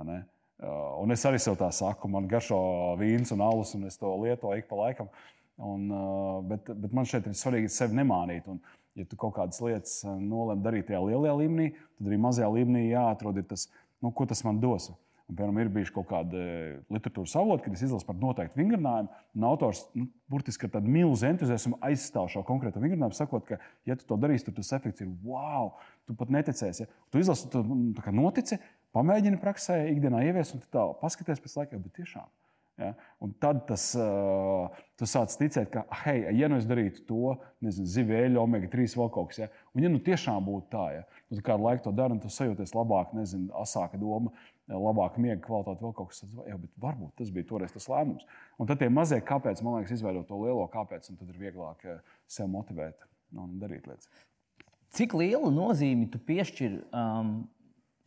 Un 0.00 1.14
es 1.14 1.22
arī 1.24 1.38
sev 1.40 1.56
tā 1.60 1.70
saku, 1.72 2.10
man 2.12 2.26
garšo 2.30 2.58
vīns 3.00 3.32
un 3.34 3.44
alus, 3.46 3.76
un 3.78 3.86
es 3.88 3.96
to 4.00 4.10
lietoju 4.24 4.60
ik 4.60 4.68
pa 4.68 4.82
laikam. 4.82 5.08
Uh, 5.08 5.40
Un, 5.60 5.90
bet, 6.48 6.70
bet 6.72 6.92
man 6.96 7.08
šeit 7.08 7.26
ir 7.28 7.36
svarīgi 7.36 7.70
sevi 7.72 7.98
nemānīt. 7.98 8.48
Un, 8.48 8.60
ja 8.98 9.04
tu 9.08 9.18
kaut 9.20 9.36
kādas 9.36 9.60
lietas 9.62 10.00
nolem 10.18 10.62
darīt 10.64 10.88
tajā 10.88 11.02
lielajā 11.04 11.36
līmenī, 11.42 11.68
tad 11.98 12.08
arī 12.08 12.18
mazajā 12.20 12.48
līmenī 12.54 12.86
jāatrod 12.88 13.42
tas, 13.48 13.66
nu, 14.00 14.12
ko 14.16 14.26
tas 14.28 14.42
man 14.46 14.60
dos. 14.62 14.88
Un, 15.30 15.36
piemēram, 15.38 15.58
ir 15.62 15.68
bijuši 15.70 15.92
kaut 15.94 16.08
kādi 16.10 16.40
literatūras 16.90 17.36
avoti, 17.38 17.62
kad 17.62 17.76
es 17.76 17.84
izlasu 17.86 18.06
par 18.08 18.16
noteiktu 18.18 18.58
vingrinājumu, 18.58 19.12
un 19.38 19.46
autors 19.46 19.84
nu, 19.94 20.08
burtiski 20.32 20.66
ar 20.66 20.72
tādu 20.74 20.90
milzu 20.90 21.28
entuziasmu 21.28 21.78
aizstāv 21.86 22.26
šo 22.32 22.42
konkrēto 22.48 22.82
vingrinājumu, 22.82 23.14
sakot, 23.14 23.46
ka, 23.46 23.60
ja 23.86 23.94
tu 24.00 24.08
to 24.08 24.18
darīsi, 24.18 24.48
tad 24.48 24.58
tas 24.58 24.72
efekts 24.80 25.04
ir 25.04 25.12
wow, 25.22 25.70
tu 26.10 26.18
pat 26.18 26.34
neticēsi. 26.34 26.82
Ja? 26.82 27.02
Tu 27.14 27.22
izlasi, 27.22 27.46
tu 27.52 27.62
nu, 27.62 27.92
notici, 28.18 28.58
pamēģini 28.96 29.38
praksē, 29.38 29.78
ikdienā 29.92 30.24
ievies, 30.26 30.50
un 30.56 30.66
tā 30.66 30.88
paskaties 30.98 31.46
pēc 31.46 31.58
laika, 31.60 31.78
bet 31.78 32.00
tiešām 32.02 32.26
Ja? 32.80 32.94
Un 33.20 33.32
tad 33.36 33.66
tas, 33.68 33.82
uh, 33.98 34.72
tu 34.96 35.04
sāc 35.08 35.34
ticēt, 35.36 35.68
ka, 35.72 35.82
hei, 36.04 36.22
ja 36.38 36.48
nu 36.48 36.56
es 36.60 36.68
darītu 36.68 37.04
to, 37.08 37.34
nezinu, 37.64 37.88
zivēļu, 37.92 38.40
omega 38.40 38.70
3 38.72 38.96
vēl 38.96 39.10
kaut 39.12 39.32
kas, 39.32 39.42
ja? 39.42 39.48
un 39.74 39.84
ja 39.84 39.90
nu 39.92 40.00
tiešām 40.04 40.46
būtu 40.46 40.70
tā, 40.72 40.86
ja 40.94 41.02
nu, 41.04 41.36
tu 41.36 41.44
kādu 41.44 41.66
laiku 41.66 41.84
to 41.84 41.92
dari, 41.96 42.16
un 42.16 42.22
tu 42.22 42.32
sajūties 42.32 42.72
labāk, 42.76 43.12
nezinu, 43.18 43.50
asāka 43.60 44.00
doma, 44.00 44.32
labāka 44.70 45.20
miega 45.22 45.40
kvalitāte, 45.44 45.82
vēl 45.82 45.94
kaut 45.96 46.10
kas 46.12 46.22
tāds, 46.22 46.34
jā, 46.46 46.56
bet 46.60 46.82
varbūt 46.82 47.14
tas 47.18 47.30
bija 47.34 47.48
toreiz 47.48 47.72
tas 47.74 47.88
lēmums. 47.90 48.26
Un 48.60 48.68
tad 48.70 48.80
tie 48.82 48.90
mazie 48.92 49.20
kāpēc, 49.26 49.62
man 49.66 49.80
liekas, 49.80 49.96
izveidot 49.98 50.28
to 50.28 50.38
lielo 50.40 50.66
kāpēc, 50.70 51.08
un 51.10 51.18
tad 51.20 51.30
ir 51.32 51.40
vieglāk 51.40 51.86
sev 52.30 52.50
motivēt 52.52 53.08
un 53.38 53.56
darīt 53.62 53.88
lietas. 53.90 54.10
Cik 54.94 55.14
lielu 55.18 55.50
nozīmi 55.54 56.08
tu 56.10 56.18
piešķir 56.26 56.76
um, 56.90 57.34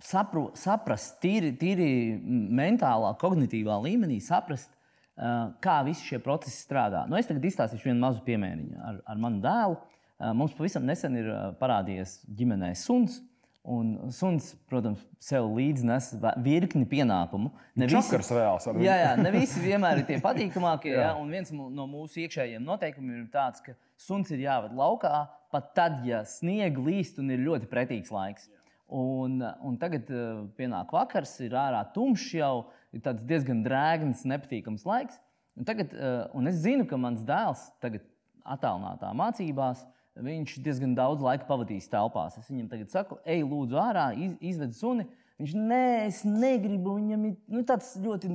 sapru, 0.04 0.50
saprast, 0.60 1.18
tīri, 1.24 1.54
tīri 1.60 1.90
mentālā, 2.20 3.14
kognitīvā 3.22 3.78
līmenī, 3.86 4.20
saprast, 4.24 4.72
uh, 4.72 5.54
kā 5.64 5.80
visi 5.88 6.10
šie 6.10 6.20
procesi 6.24 6.60
strādā. 6.66 7.06
Nu, 7.08 7.20
es 7.20 7.30
tagad 7.30 7.48
izstāstīšu 7.48 7.90
vienu 7.90 8.04
mazu 8.04 8.24
piemēriņu 8.28 8.82
ar, 8.84 9.04
ar 9.14 9.22
manu 9.28 9.44
dēlu. 9.44 9.80
Uh, 9.80 10.32
mums 10.38 10.56
pavisam 10.58 10.84
nesen 10.88 11.16
ir 11.20 11.30
parādījies 11.62 12.22
ģimenē 12.36 12.74
suns. 12.80 13.22
Un 13.64 13.94
suns, 14.12 14.50
protams, 14.68 15.00
sev 15.24 15.46
līdzi 15.56 15.86
nes 15.88 16.10
virkni 16.44 16.84
pienākumu. 16.90 17.54
Ne 17.80 17.88
visi, 17.88 18.18
reāls, 18.36 18.66
jā, 18.84 18.98
jā, 19.00 19.14
ne 19.16 19.32
visi 19.38 19.62
vienmēr 19.64 20.02
ir 20.02 20.10
tie 20.10 20.18
patīkamākie. 20.24 20.92
jā. 20.92 21.06
Jā, 21.06 21.14
un 21.16 21.32
viens 21.32 21.54
no 21.56 21.86
mūsu 21.88 22.26
iekšējiem 22.26 22.66
noteikumiem 22.68 23.22
ir 23.22 23.30
tāds, 23.32 23.64
ka 23.64 23.78
suns 23.96 24.34
ir 24.36 24.44
jāved 24.44 24.76
laukā 24.76 25.30
pat 25.54 25.72
tad, 25.78 26.02
ja 26.04 26.26
sniega 26.28 26.82
līst 26.84 27.22
un 27.24 27.32
ir 27.32 27.46
ļoti 27.46 27.70
pretīgs 27.72 28.12
laiks. 28.12 28.50
Jā. 28.50 28.60
Un, 28.94 29.40
un 29.64 29.78
tagad 29.82 30.10
uh, 30.12 30.44
pienāk 30.58 30.92
vakars, 30.94 31.38
ir 31.46 31.56
ārā 31.58 31.80
tumšs 31.96 32.28
jau, 32.36 32.66
ir 32.94 33.02
diezgan 33.24 33.64
drēgns, 33.66 34.26
nepatīkams 34.30 34.84
laiks. 34.86 35.18
Un, 35.58 35.66
tagad, 35.70 35.94
uh, 35.96 36.26
un 36.36 36.52
es 36.52 36.60
zinu, 36.66 36.86
ka 36.90 37.00
mans 37.00 37.24
dēls 37.26 37.70
tagad 37.82 38.04
attālinātā 38.44 39.14
mācībās, 39.18 39.86
viņš 40.20 40.58
diezgan 40.66 40.94
daudz 40.98 41.24
laika 41.24 41.48
pavadīs 41.48 41.90
telpās. 41.90 42.38
Es 42.38 42.50
viņam 42.52 42.70
tagad 42.72 42.94
saku, 42.94 43.18
ej, 43.26 43.44
lūdzu, 43.48 43.80
ārā, 43.82 44.12
iz, 44.18 44.36
izved 44.54 44.76
suni. 44.78 45.08
Viņš 45.42 45.56
nē, 45.58 45.86
es 46.08 46.22
negribu. 46.28 46.98
Viņam 47.00 47.26
ir 47.32 47.36
nu, 47.50 47.64
tāds 47.68 47.96
ļoti 48.02 48.30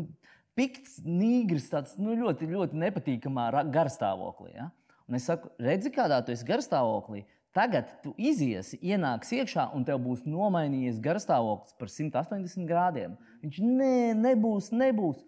pikts, 0.58 0.98
nīgrs, 1.06 1.70
tāds 1.70 1.94
nu, 2.00 2.16
ļoti, 2.18 2.50
ļoti 2.50 2.78
nepatīkamā 2.82 3.50
garstāvoklī. 3.74 4.56
Ja? 4.56 4.70
Un 5.08 5.18
es 5.18 5.28
saku, 5.30 5.52
redzi, 5.62 5.92
kādā 5.94 6.18
tu 6.24 6.34
esi 6.34 6.46
garstāvoklī. 6.48 7.24
Tagad 7.56 7.94
tu 8.02 8.12
iziesi, 8.20 8.76
ienāks 8.84 9.30
iekšā, 9.34 9.70
un 9.74 9.86
tev 9.86 10.02
būs 10.04 10.26
nomainījies 10.28 10.98
garstāvoklis 11.02 11.74
par 11.78 11.90
180 11.90 12.68
grādiem. 12.68 13.16
Viņš 13.42 13.62
ne, 13.64 13.94
nebūs, 14.18 14.68
nebūs. 14.74 15.22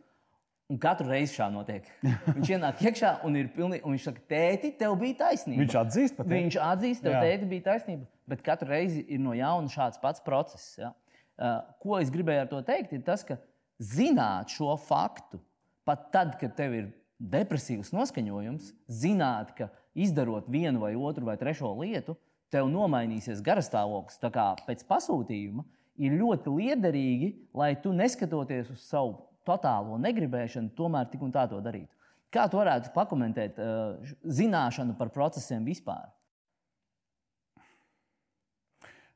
Un 0.70 0.78
katru 0.78 1.08
reizi 1.10 1.34
šā 1.34 1.48
notiek. 1.50 1.86
Viņš 2.36 2.52
ienāk 2.54 2.82
iekšā 2.86 3.10
un, 3.26 3.36
pilnī, 3.54 3.80
un 3.82 3.96
viņš 3.96 4.04
saka, 4.06 4.22
tēti, 4.30 4.70
tev 4.78 4.94
bija 5.00 5.16
taisnība. 5.24 5.64
Viņš 5.64 5.76
atzīst, 5.80 6.16
pat 6.18 6.28
viņš 6.30 6.58
atzīst, 6.62 7.02
tev 7.02 7.16
tēti 7.18 7.48
bija 7.50 7.64
taisnība. 7.72 8.06
Bet 8.30 8.44
katru 8.46 8.70
reizi 8.70 9.02
ir 9.10 9.18
no 9.22 9.34
jauna 9.34 9.72
šāds 9.72 9.98
pats 10.02 10.22
process. 10.22 10.76
Ja? 10.78 10.92
Uh, 11.40 11.56
ko 11.82 11.98
es 11.98 12.12
gribēju 12.14 12.44
ar 12.44 12.50
to 12.52 12.60
teikt, 12.66 12.94
ir 12.94 13.02
tas, 13.02 13.24
ka 13.26 13.40
zināt 13.82 14.54
šo 14.54 14.76
faktu, 14.78 15.40
pat 15.88 16.06
tad, 16.14 16.36
kad 16.38 16.54
tev 16.54 16.76
ir 16.76 16.90
depresīvs 17.18 17.90
noskaņojums, 17.96 18.70
zināt, 18.86 19.54
ka 19.58 19.72
izdarot 19.98 20.46
vienu 20.52 20.84
vai 20.84 20.92
otru 20.94 21.26
vai 21.26 21.34
trešo 21.40 21.72
lietu, 21.80 22.14
tev 22.52 22.70
nomainīsies 22.70 23.42
garastāvoklis 23.42 24.20
pēc 24.66 24.86
pasūtījuma, 24.86 25.66
ir 26.00 26.14
ļoti 26.20 26.54
liederīgi, 26.54 27.32
lai 27.54 27.74
tu 27.82 27.92
neskatoties 27.96 28.70
uz 28.72 28.86
savu 28.86 29.18
totālo 29.50 29.98
negribēšanu, 30.00 30.72
tomēr 30.78 31.10
tik 31.10 31.26
un 31.26 31.34
tā 31.34 31.44
to 31.50 31.60
darītu. 31.64 31.90
Kā 32.30 32.46
tu 32.46 32.60
varētu 32.60 32.92
pakomentēt 32.94 33.58
uh, 33.58 34.14
zināšanu 34.22 34.94
par 34.98 35.10
procesiem 35.14 35.66
vispār? 35.66 36.06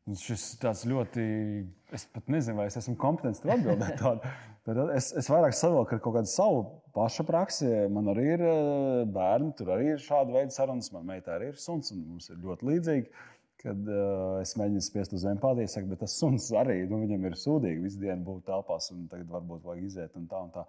Šis 0.05 0.59
tāds 0.61 0.83
ļoti, 0.85 1.23
es 1.97 2.03
pat 2.13 2.27
nezinu, 2.29 2.59
vai 2.59 2.67
es 2.69 2.77
esmu 2.77 2.99
kompetents 3.01 3.41
tur 3.41 3.55
atbildēt. 3.57 4.03
Es, 4.65 5.11
es 5.13 5.27
vairāk 5.29 5.53
saprotu, 5.53 5.91
ka 5.91 5.99
kaut 6.01 6.15
kāda 6.15 6.31
savu 6.31 6.61
paša 6.97 7.27
praksi, 7.29 7.67
man 7.93 8.07
arī 8.09 8.23
ir 8.33 8.45
eh, 8.49 9.01
bērni, 9.13 9.51
tur 9.59 9.75
arī 9.75 9.91
ir 9.93 10.01
šāda 10.01 10.33
veida 10.33 10.55
sarunas. 10.55 10.89
Man 10.95 11.05
meitai 11.05 11.35
arī 11.35 11.51
ir 11.51 11.59
suns, 11.61 11.91
un 11.93 11.99
mums 12.15 12.31
ir 12.33 12.39
ļoti 12.41 12.71
līdzīgi. 12.71 13.11
Kad 13.65 13.87
uh, 13.89 14.43
es 14.43 14.53
mēģinu 14.61 14.83
spiest 14.85 15.15
uz 15.17 15.23
empātiju, 15.29 15.71
saku, 15.73 15.89
bet 15.89 16.03
tas 16.05 16.17
suns 16.21 16.51
arī 16.61 16.83
nu, 16.91 16.99
viņam 17.01 17.23
ir 17.31 17.37
sūdīgi. 17.41 17.85
Visu 17.87 18.03
dienu 18.03 18.21
būt 18.27 18.45
telpās, 18.51 18.91
un 18.93 19.07
tagad 19.09 19.31
varbūt 19.33 19.65
vajag 19.65 19.87
iziet 19.89 20.19
un 20.21 20.27
tā 20.29 20.43
un 20.45 20.51
tā. 20.53 20.67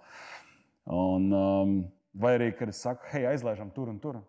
Un, 0.96 1.28
um, 1.36 1.76
vai 2.24 2.38
arī, 2.38 2.54
kad 2.56 2.72
es 2.72 2.80
saku, 2.86 3.04
hei, 3.12 3.26
aizlaižam 3.34 3.74
tur 3.76 3.92
un 3.92 4.00
tur. 4.00 4.22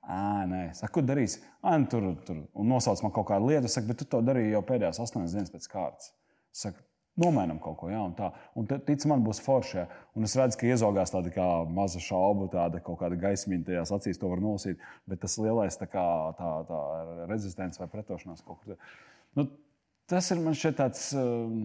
Ā, 0.00 0.46
nē, 0.48 0.62
saku, 0.78 0.96
ko 0.96 1.04
darīsi? 1.06 1.42
Ā, 1.60 1.76
nu, 1.76 1.90
tur, 1.92 2.08
tur. 2.26 2.40
Un 2.56 2.72
nosauc 2.72 3.02
man 3.04 3.12
kaut 3.14 3.28
kādu 3.28 3.52
lietu, 3.52 3.68
saku, 3.68 3.92
bet 3.92 4.00
tu 4.00 4.08
to 4.08 4.22
darīji 4.24 4.54
jau 4.54 4.64
pēdējās 4.72 5.02
astoņas 5.04 5.36
dienas 5.36 5.52
pēc 5.52 5.68
kārtas. 5.70 6.14
Saku, 6.56 6.82
nomainām 7.18 7.58
kaut 7.62 7.78
ko 7.80 7.90
jaunu. 7.90 8.14
Tā. 8.18 8.30
Un, 8.58 8.68
tic 8.86 9.04
man, 9.10 9.24
būs 9.26 9.42
forši. 9.44 9.76
Ja? 9.80 9.86
Un 10.16 10.26
es 10.28 10.36
redzu, 10.38 10.58
ka 10.60 10.68
iezogās 10.70 11.12
tāda 11.14 11.32
kā 11.34 11.46
maza 11.68 12.02
šauba, 12.02 12.48
tāda 12.52 12.82
kaut 12.84 13.00
kāda 13.02 13.18
gaismiņa 13.20 13.66
tajās 13.68 13.94
acīs, 13.96 14.20
to 14.20 14.30
var 14.30 14.42
nosīt. 14.44 14.82
Bet 15.10 15.22
tas 15.24 15.36
lielais 15.42 15.78
tā 15.80 15.88
kā, 15.90 16.06
tā, 16.38 16.50
tā 16.70 16.80
rezistents 17.30 17.80
vai 17.82 17.90
pretošanās 17.92 18.44
kaut 18.46 18.62
kur. 18.64 18.80
Nu, 19.38 19.46
tas 20.10 20.30
ir 20.32 20.42
man 20.44 20.58
šeit 20.58 20.78
tāds 20.80 21.10
um, 21.18 21.64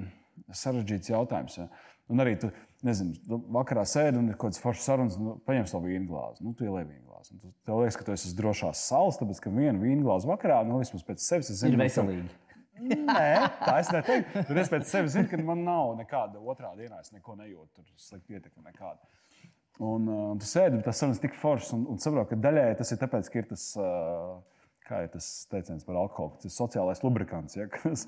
sarežģīts 0.54 1.14
jautājums. 1.14 1.60
Ja? 1.62 1.70
Un 2.12 2.22
arī 2.22 2.36
tu, 2.42 2.52
nezinu, 2.86 3.16
tu 3.26 3.40
vakarā 3.56 3.86
sēdi 3.90 4.20
un 4.22 4.30
ir 4.30 4.38
kaut 4.38 4.54
kāds 4.54 4.62
foršs 4.62 4.86
sarunas, 4.90 5.18
nu, 5.22 5.40
paņem 5.48 5.70
savu 5.70 5.90
vīnu 5.90 6.10
glāzi. 6.10 6.44
Nu, 6.46 6.54
tu 6.58 6.68
ielēji 6.68 6.92
vīnu 6.92 7.06
glāzi. 7.10 7.38
Tu, 7.42 7.50
tev 7.66 7.82
liekas, 7.82 7.98
ka 7.98 8.06
tu 8.06 8.14
esi 8.14 8.30
uz 8.30 8.36
drošās 8.38 8.84
salas, 8.92 9.18
tāpēc 9.22 9.42
ka 9.42 9.54
viena 9.54 9.80
vīnu 9.82 10.06
glāze 10.06 10.30
vakarā, 10.30 10.60
nu, 10.68 10.78
vismaz 10.84 11.06
pēc 11.08 11.24
sevis, 11.24 11.50
es 11.50 11.64
zinu, 11.64 11.80
ir 11.80 11.88
veselīgi. 11.88 12.28
Ka, 12.30 12.45
Nē, 12.82 13.28
tā 13.62 13.76
es 13.80 13.92
neteiktu. 13.94 14.44
Tur 14.50 14.60
es 14.60 14.72
pēc 14.72 14.90
sevis 14.90 15.14
zinu, 15.16 15.30
ka 15.32 15.40
man 15.44 15.64
nav 15.68 15.94
nekāda 16.00 16.42
otrā 16.42 16.74
dienā. 16.78 17.00
Es 17.04 17.14
neko 17.16 17.38
nejūtu, 17.40 17.70
tur 17.78 17.86
slikti 18.02 18.36
ietekmi 18.36 18.66
nekāda. 18.66 19.00
Un 19.86 20.08
uh, 20.08 20.26
tu 20.40 20.48
sēdi, 20.48 20.82
tas 20.84 21.00
sarunas 21.00 21.20
tik 21.24 21.36
foršs 21.40 21.74
un, 21.76 21.86
un 21.92 22.00
saproti, 22.00 22.32
ka 22.32 22.42
daļai 22.48 22.68
tas 22.80 22.92
ir 22.96 23.00
tāpēc, 23.02 23.32
ka 23.32 23.42
ir 23.42 23.50
tas. 23.54 23.72
Uh, 23.80 24.36
Kā 24.86 25.00
ir 25.02 25.08
tas 25.10 25.28
teiciens 25.50 25.82
par 25.82 25.98
alkoholu? 25.98 26.36
Tas 26.38 26.46
ir 26.46 26.52
sociālais 26.54 27.00
lubrikants. 27.02 27.56
Ja, 27.58 27.64
kas 27.74 28.04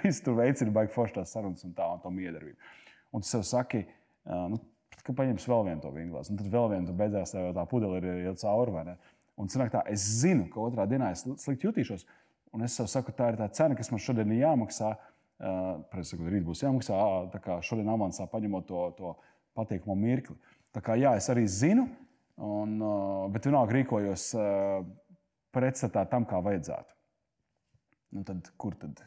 visu 0.00 0.22
tur 0.24 0.38
veicina, 0.38 0.72
baigi 0.72 0.94
foršs 0.94 1.18
tās 1.18 1.34
sarunas 1.36 1.66
un 1.66 1.74
tā 1.76 1.84
un 1.92 2.00
tā 2.00 2.08
miedarbība. 2.14 2.56
Un 3.12 3.20
tu 3.20 3.28
sev 3.28 3.42
saki, 3.44 3.82
uh, 4.24 4.46
nu, 4.48 4.62
ka 5.04 5.12
paņems 5.18 5.44
vēl 5.50 5.66
vienu 5.68 5.84
to 5.84 5.92
vinglāzi. 5.92 6.32
Un 6.32 6.40
tad 6.40 6.48
vēl 6.54 6.70
vienu, 6.72 6.88
tu 6.88 6.96
beidzās 6.96 7.34
tev 7.34 7.50
tā 7.56 7.66
pudele 7.68 8.00
ir 8.00 8.22
jau 8.30 8.34
cauri. 8.46 8.96
Un 9.40 9.52
sanāk 9.52 9.74
tā, 9.74 9.84
es 9.92 10.06
zinu, 10.22 10.48
ka 10.52 10.64
otrā 10.64 10.88
dienā 10.88 11.12
es 11.12 11.26
slikti 11.44 11.68
jutīšos. 11.68 12.06
Un 12.56 12.66
es 12.66 12.76
saku, 12.76 13.14
tā 13.14 13.30
ir 13.30 13.38
tā 13.38 13.46
cena, 13.54 13.76
kas 13.78 13.92
man 13.92 14.02
šodien 14.02 14.32
ir 14.34 14.44
jāmaksā. 14.44 14.94
Uh, 15.40 15.80
Protams, 15.88 16.12
ka 16.12 16.32
rīt 16.34 16.44
būs 16.44 16.64
jāmaksā. 16.64 16.96
Tā 17.32 17.40
kā 17.44 17.58
šodien 17.64 17.88
avansā 17.92 18.26
paņemot 18.28 18.66
to, 18.68 18.80
to 18.98 19.12
patīkamu 19.56 19.96
mirkli. 19.96 20.36
Tā 20.74 20.82
kā 20.84 20.96
jā, 21.00 21.14
es 21.18 21.30
arī 21.32 21.46
zinu, 21.50 21.86
un, 22.36 22.76
uh, 22.82 23.28
bet 23.32 23.48
vienalga 23.48 23.76
rīkojos 23.78 24.26
uh, 24.36 24.82
pretstatā 25.54 26.04
tam, 26.10 26.26
kā 26.28 26.42
vajadzētu. 26.44 26.96
Nu, 28.18 28.26
tad, 28.26 28.50
kur 28.60 28.74
tad? 28.78 29.00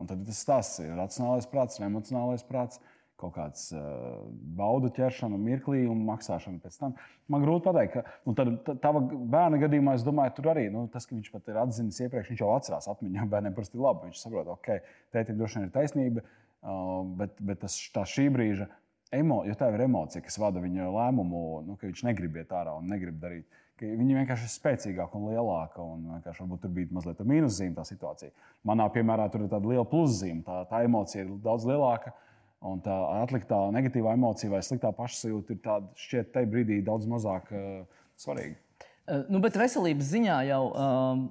Un 0.00 0.08
tad 0.08 0.22
tas 0.28 0.40
stāsts 0.44 0.82
ir 0.84 0.94
racionālais 0.98 1.48
prāts, 1.48 1.80
emocionālais 1.82 2.44
prāts. 2.46 2.78
Uh, 2.78 3.01
kaut 3.20 3.34
kāds 3.36 3.68
uh, 3.76 4.24
baudu 4.58 4.90
ķeršana, 4.94 5.38
mirklī 5.40 5.84
un 5.90 6.02
maksāšana 6.08 6.60
pēc 6.62 6.78
tam. 6.80 6.96
Man 7.30 7.44
grūti 7.44 7.68
pateikt, 7.68 7.94
ka 7.94 8.02
nu, 8.26 8.34
tad, 8.38 8.52
tava 8.82 9.02
bērna 9.04 9.60
gadījumā, 9.62 9.96
es 9.98 10.06
domāju, 10.06 10.34
tur 10.38 10.50
arī 10.54 10.66
nu, 10.74 10.84
tas, 10.92 11.06
ka 11.06 11.16
viņš 11.16 11.30
pat 11.34 11.50
ir 11.52 11.60
atzinis 11.62 12.00
iepriekš, 12.02 12.32
viņš 12.32 12.44
jau 12.44 12.52
atcerās 12.56 12.90
atmiņā. 12.92 13.28
Bērniem 13.32 13.56
parasti 13.56 13.78
ir 13.78 13.86
labi. 13.86 14.10
Viņš 14.10 14.22
saprot, 14.24 14.52
okay, 14.56 14.82
tētim 15.14 15.38
droši 15.38 15.60
vien 15.60 15.68
ir 15.68 15.74
taisnība, 15.74 16.24
uh, 16.26 17.00
bet, 17.20 17.38
bet 17.38 17.62
tas, 17.62 17.78
tā 17.94 18.04
šī 18.08 18.28
brīža, 18.34 18.68
emo, 19.14 19.42
jo 19.46 19.56
tā 19.60 19.70
ir 19.72 19.86
emocija, 19.86 20.24
kas 20.24 20.40
vada 20.42 20.62
viņa 20.64 20.90
lēmumu, 20.90 21.42
nu, 21.68 21.78
ka 21.78 21.90
viņš 21.90 22.06
negrib 22.08 22.40
iet 22.42 22.54
ārā 22.56 22.74
un 22.80 22.90
negrib 22.90 23.20
darīt. 23.22 23.60
Viņa 23.82 24.20
vienkārši 24.20 24.46
ir 24.46 24.50
spēcīgāka 24.52 25.18
un 25.18 25.32
lielāka. 25.32 25.82
Un 25.82 26.20
varbūt 26.22 26.60
tur 26.62 26.70
bija 26.70 26.94
mazliet 26.94 27.18
mīnuszīme, 27.26 27.74
tā 27.74 27.82
situācija. 27.88 28.30
Manā 28.68 28.86
piemērā 28.94 29.24
tur 29.32 29.42
ir 29.42 29.50
tāda 29.50 29.66
liela 29.66 29.82
pluszīme. 29.90 30.44
Tā, 30.46 30.60
tā 30.70 30.84
emocija 30.86 31.24
ir 31.24 31.32
daudz 31.42 31.66
lielāka. 31.66 32.12
Uh, 32.12 32.31
Un 32.62 32.78
tā 32.82 32.94
atliktā 33.22 33.58
negatīvā 33.74 34.12
emocija 34.14 34.52
vai 34.52 34.60
sliktā 34.62 34.92
pašsajūta 34.94 35.54
ir 35.54 35.62
tāda 35.64 35.88
šķiet, 35.98 36.28
tajā 36.34 36.50
brīdī 36.50 36.78
daudz 36.86 37.08
mazāk 37.10 37.48
uh, 37.50 38.04
svarīga. 38.20 38.54
Uh, 39.02 39.24
nu, 39.32 39.40
bet 39.42 39.58
veselības 39.58 40.12
ziņā 40.12 40.36
jau, 40.46 40.60
um, 40.70 41.24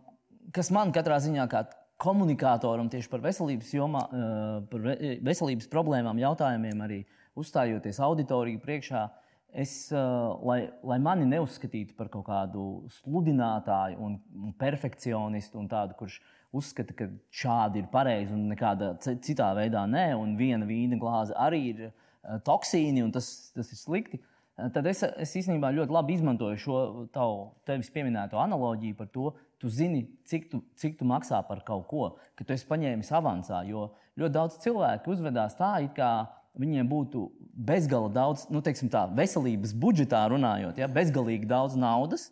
kas 0.51 0.73
man 0.75 0.91
katrā 0.95 1.21
ziņā 1.23 1.45
kā 1.51 1.63
komunikātoram 2.01 2.89
tieši 2.91 3.07
par 3.11 3.23
veselības, 3.23 3.71
jomā, 3.77 4.03
uh, 4.09 4.59
par 4.67 4.91
veselības 5.23 5.71
problēmām, 5.71 6.19
jautājumiem, 6.19 6.83
arī 6.83 6.99
uzstājoties 7.39 8.01
auditoriju 8.03 8.59
priekšā, 8.65 9.05
es, 9.63 9.75
uh, 9.95 10.35
lai, 10.47 10.65
lai 10.83 10.99
mani 10.99 11.29
neuzskatītu 11.31 11.95
par 11.95 12.11
kaut 12.11 12.27
kādu 12.27 12.67
sludinātāju 12.99 14.03
un, 14.03 14.19
perfekcionistu 14.59 15.63
un 15.63 15.71
tādu, 15.71 15.95
kurš 15.99 16.19
ir 16.19 16.40
uzskata, 16.55 16.95
ka 16.95 17.07
šādi 17.31 17.81
ir 17.81 17.91
pareizi 17.91 18.35
un 18.35 18.49
nekādā 18.51 18.93
citā 19.23 19.51
veidā 19.57 19.85
nē, 19.89 20.11
un 20.19 20.35
viena 20.39 20.67
vīna 20.67 20.99
glāze 20.99 21.35
arī 21.39 21.61
ir 21.71 21.85
uh, 21.87 22.39
toksīni 22.45 23.03
un 23.05 23.13
tas, 23.15 23.29
tas 23.55 23.71
ir 23.71 23.79
slikti. 23.79 24.19
Uh, 24.59 24.67
tad 24.73 24.89
es, 24.91 25.03
es 25.23 25.35
īstenībā 25.39 25.71
ļoti 25.77 25.95
labi 25.95 26.17
izmantoju 26.19 26.59
šo 26.59 26.81
tavu 27.15 27.47
tevis 27.67 27.91
pieminēto 27.93 28.39
analoģiju 28.41 28.99
par 28.99 29.09
to, 29.15 29.31
tu 29.61 29.71
zini, 29.71 30.03
cik 30.27 30.49
tu, 30.51 30.61
cik 30.79 30.97
tu 30.99 31.07
maksā 31.07 31.39
par 31.47 31.63
kaut 31.65 31.87
ko, 31.89 32.05
ka 32.35 32.45
tu 32.45 32.55
esi 32.55 32.67
paņēmis 32.67 33.13
avansā. 33.15 33.63
Jo 33.69 33.91
ļoti 34.19 34.35
daudz 34.35 34.59
cilvēku 34.63 35.13
uzvedās 35.13 35.55
tā, 35.59 35.75
it 35.85 35.95
kā 35.95 36.11
viņiem 36.59 36.89
būtu 36.89 37.29
bezgala 37.51 38.09
daudz, 38.11 38.47
nu, 38.51 38.59
teiksim 38.63 38.89
tā, 38.91 39.05
veselības 39.15 39.73
budžetā 39.77 40.25
runājot, 40.31 40.81
ja, 40.81 40.89
bezgalīgi 40.91 41.47
daudz 41.47 41.77
naudas 41.79 42.29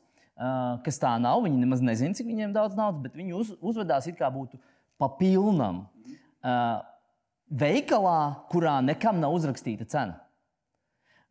kas 0.85 0.99
tā 1.01 1.11
nav. 1.21 1.43
Viņi 1.45 1.59
nemaz 1.59 1.83
nezina, 1.83 2.15
cik 2.15 2.29
viņiem 2.29 2.55
daudz 2.55 2.77
naudas, 2.79 3.03
bet 3.03 3.17
viņi 3.19 3.35
uz, 3.35 3.51
uzvedās 3.59 4.07
it 4.07 4.17
kā 4.19 4.29
būtu 4.31 4.59
papilnam 4.99 5.83
uh, 5.83 6.79
veikalā, 7.49 8.47
kurā 8.51 8.79
nekam 8.85 9.19
nav 9.19 9.35
uzrakstīta 9.35 9.87
cena. 9.89 10.19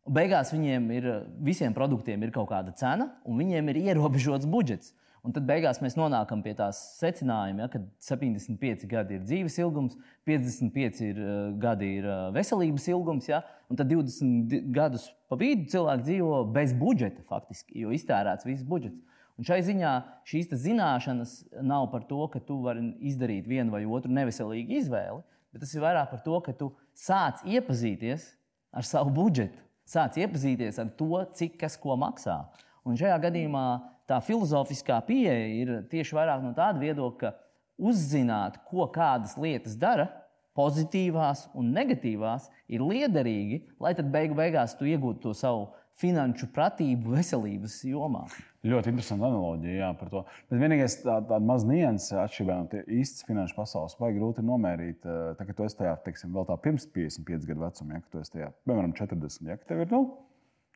Beigās 0.09 0.53
viņiem 0.53 0.87
ir 0.95 1.09
visiem 1.45 1.73
produktiem 1.75 2.21
ir 2.25 2.33
kaut 2.33 2.49
kāda 2.49 2.73
cena, 2.77 3.11
un 3.25 3.37
viņiem 3.41 3.67
ir 3.69 3.81
ierobežots 3.89 4.49
budžets. 4.49 4.93
Un 5.25 5.33
tad 5.35 5.43
beigās 5.47 5.81
mēs 5.83 5.97
nonākam 5.99 6.39
pie 6.45 6.53
tās 6.55 6.77
secinājuma, 6.99 7.65
ja, 7.65 7.69
ka 7.73 7.81
75 8.05 8.85
gadi 8.87 9.17
ir 9.17 9.25
dzīves 9.25 9.57
ilgums, 9.59 9.97
55 10.29 11.01
ir, 11.03 11.19
uh, 11.19 11.39
gadi 11.59 11.89
ir 11.99 12.07
uh, 12.07 12.29
veselības 12.35 12.87
ilgums, 12.93 13.27
ja, 13.27 13.41
un 13.67 13.79
tad 13.79 13.91
20 13.91 14.71
gadus 14.75 15.09
pa 15.29 15.35
vidu 15.39 15.67
cilvēki 15.73 16.07
dzīvo 16.07 16.39
bez 16.55 16.71
budžeta, 16.77 17.25
faktiski, 17.27 17.81
jo 17.83 17.91
iztērēts 17.95 18.47
viss 18.47 18.67
budžets. 18.67 19.03
Un 19.39 19.47
šai 19.47 19.61
ziņā 19.63 19.91
šīs 20.27 20.49
zināšanas 20.65 21.35
nav 21.63 21.85
par 21.93 22.03
to, 22.07 22.25
ka 22.31 22.41
tu 22.43 22.57
vari 22.65 22.89
izdarīt 23.07 23.47
vienu 23.47 23.71
vai 23.71 23.85
otru 23.87 24.11
neveselīgu 24.11 24.75
izvēli, 24.81 25.21
bet 25.53 25.63
tas 25.63 25.71
ir 25.75 25.83
vairāk 25.83 26.09
par 26.11 26.23
to, 26.25 26.39
ka 26.43 26.55
tu 26.55 26.73
sāc 26.95 27.43
iepazīties 27.47 28.33
ar 28.75 28.87
savu 28.87 29.13
budžetu, 29.15 29.63
sāc 29.87 30.19
iepazīties 30.19 30.81
ar 30.83 30.91
to, 30.99 31.23
cik 31.39 31.55
kas 31.61 31.79
ko 31.79 31.95
maksā. 31.99 32.41
Un 32.83 32.99
šajā 32.99 33.15
gadījumā 33.29 33.63
tā 34.09 34.19
filozofiskā 34.25 34.99
pieeja 35.07 35.45
ir 35.61 35.75
tieši 35.91 36.17
vairāk 36.17 36.43
no 36.43 36.55
tāda 36.57 36.81
viedokļa, 36.81 37.19
ka 37.19 37.35
uzzināt, 37.79 38.59
ko 38.67 38.89
kādas 38.91 39.37
lietas 39.39 39.77
dara, 39.79 40.09
pozitīvās 40.57 41.47
un 41.55 41.71
negatīvās, 41.75 42.49
ir 42.67 42.83
liederīgi, 42.83 43.61
lai 43.79 43.93
tad 43.95 44.09
beigu 44.11 44.35
beigās 44.35 44.75
tu 44.75 44.87
iegūtu 44.89 45.29
to 45.29 45.35
savu 45.37 45.69
finanšu 45.99 46.47
pratību 46.55 47.15
veselības 47.17 47.81
jomā. 47.87 48.23
Ļoti 48.67 48.91
interesanti 48.91 49.23
analoģija 49.23 49.75
jā, 49.77 49.89
par 49.99 50.11
to. 50.11 50.21
Bet 50.51 50.61
vienīgais 50.61 50.97
tā, 50.99 51.17
tāda 51.27 51.39
maza 51.43 51.67
nianses 51.67 52.15
atšķirībā 52.23 52.57
no 52.59 52.81
īstas 52.99 53.27
finanšu 53.27 53.55
pasaules, 53.55 53.95
vai 53.99 54.11
grūti 54.15 54.43
nomērīt, 54.43 55.03
tā, 55.03 55.47
ka 55.47 55.55
tu 55.55 55.67
esi 55.67 55.79
tajā, 55.79 55.95
teiksim, 56.07 56.33
vēl 56.35 56.47
tā 56.47 56.57
pirms 56.63 56.87
55 56.95 57.47
gadu 57.47 57.63
vecuma, 57.63 57.99
ja 57.99 58.03
tu 58.11 58.23
esi 58.23 58.35
tajā, 58.35 58.49
piemēram, 58.67 58.95
40. 58.99 59.47
Ja, 59.47 59.59
tev 59.69 59.83
ir 59.85 59.93
nu, 59.95 60.01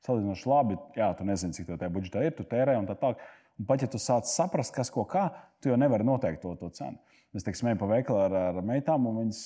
salīdzinoši 0.03 0.49
labi, 0.51 0.77
jā, 0.97 1.09
tu 1.17 1.27
nezini, 1.27 1.55
cik 1.55 1.69
tev 1.69 1.79
tajā 1.79 1.93
budžetā 1.93 2.25
ir, 2.27 2.35
tu 2.35 2.45
tērē 2.47 2.75
un 2.79 2.89
tā 2.89 2.97
tālāk. 2.99 3.23
Un 3.59 3.67
pat 3.69 3.83
ja 3.85 3.89
tu 3.91 3.99
sāc 4.01 4.27
saprast, 4.27 4.73
kas 4.75 4.89
ko 4.91 5.05
kā, 5.09 5.27
tu 5.61 5.69
jau 5.69 5.77
nevari 5.79 6.05
noteikt 6.07 6.41
to, 6.43 6.55
to 6.59 6.71
cenu. 6.73 6.97
Mēs 7.33 7.45
teiksim, 7.45 7.69
ejam 7.69 7.79
pa 7.81 7.87
veikalu 7.89 8.19
ar, 8.21 8.33
ar 8.51 8.65
meitām, 8.65 9.07
un 9.09 9.15
viņas 9.23 9.39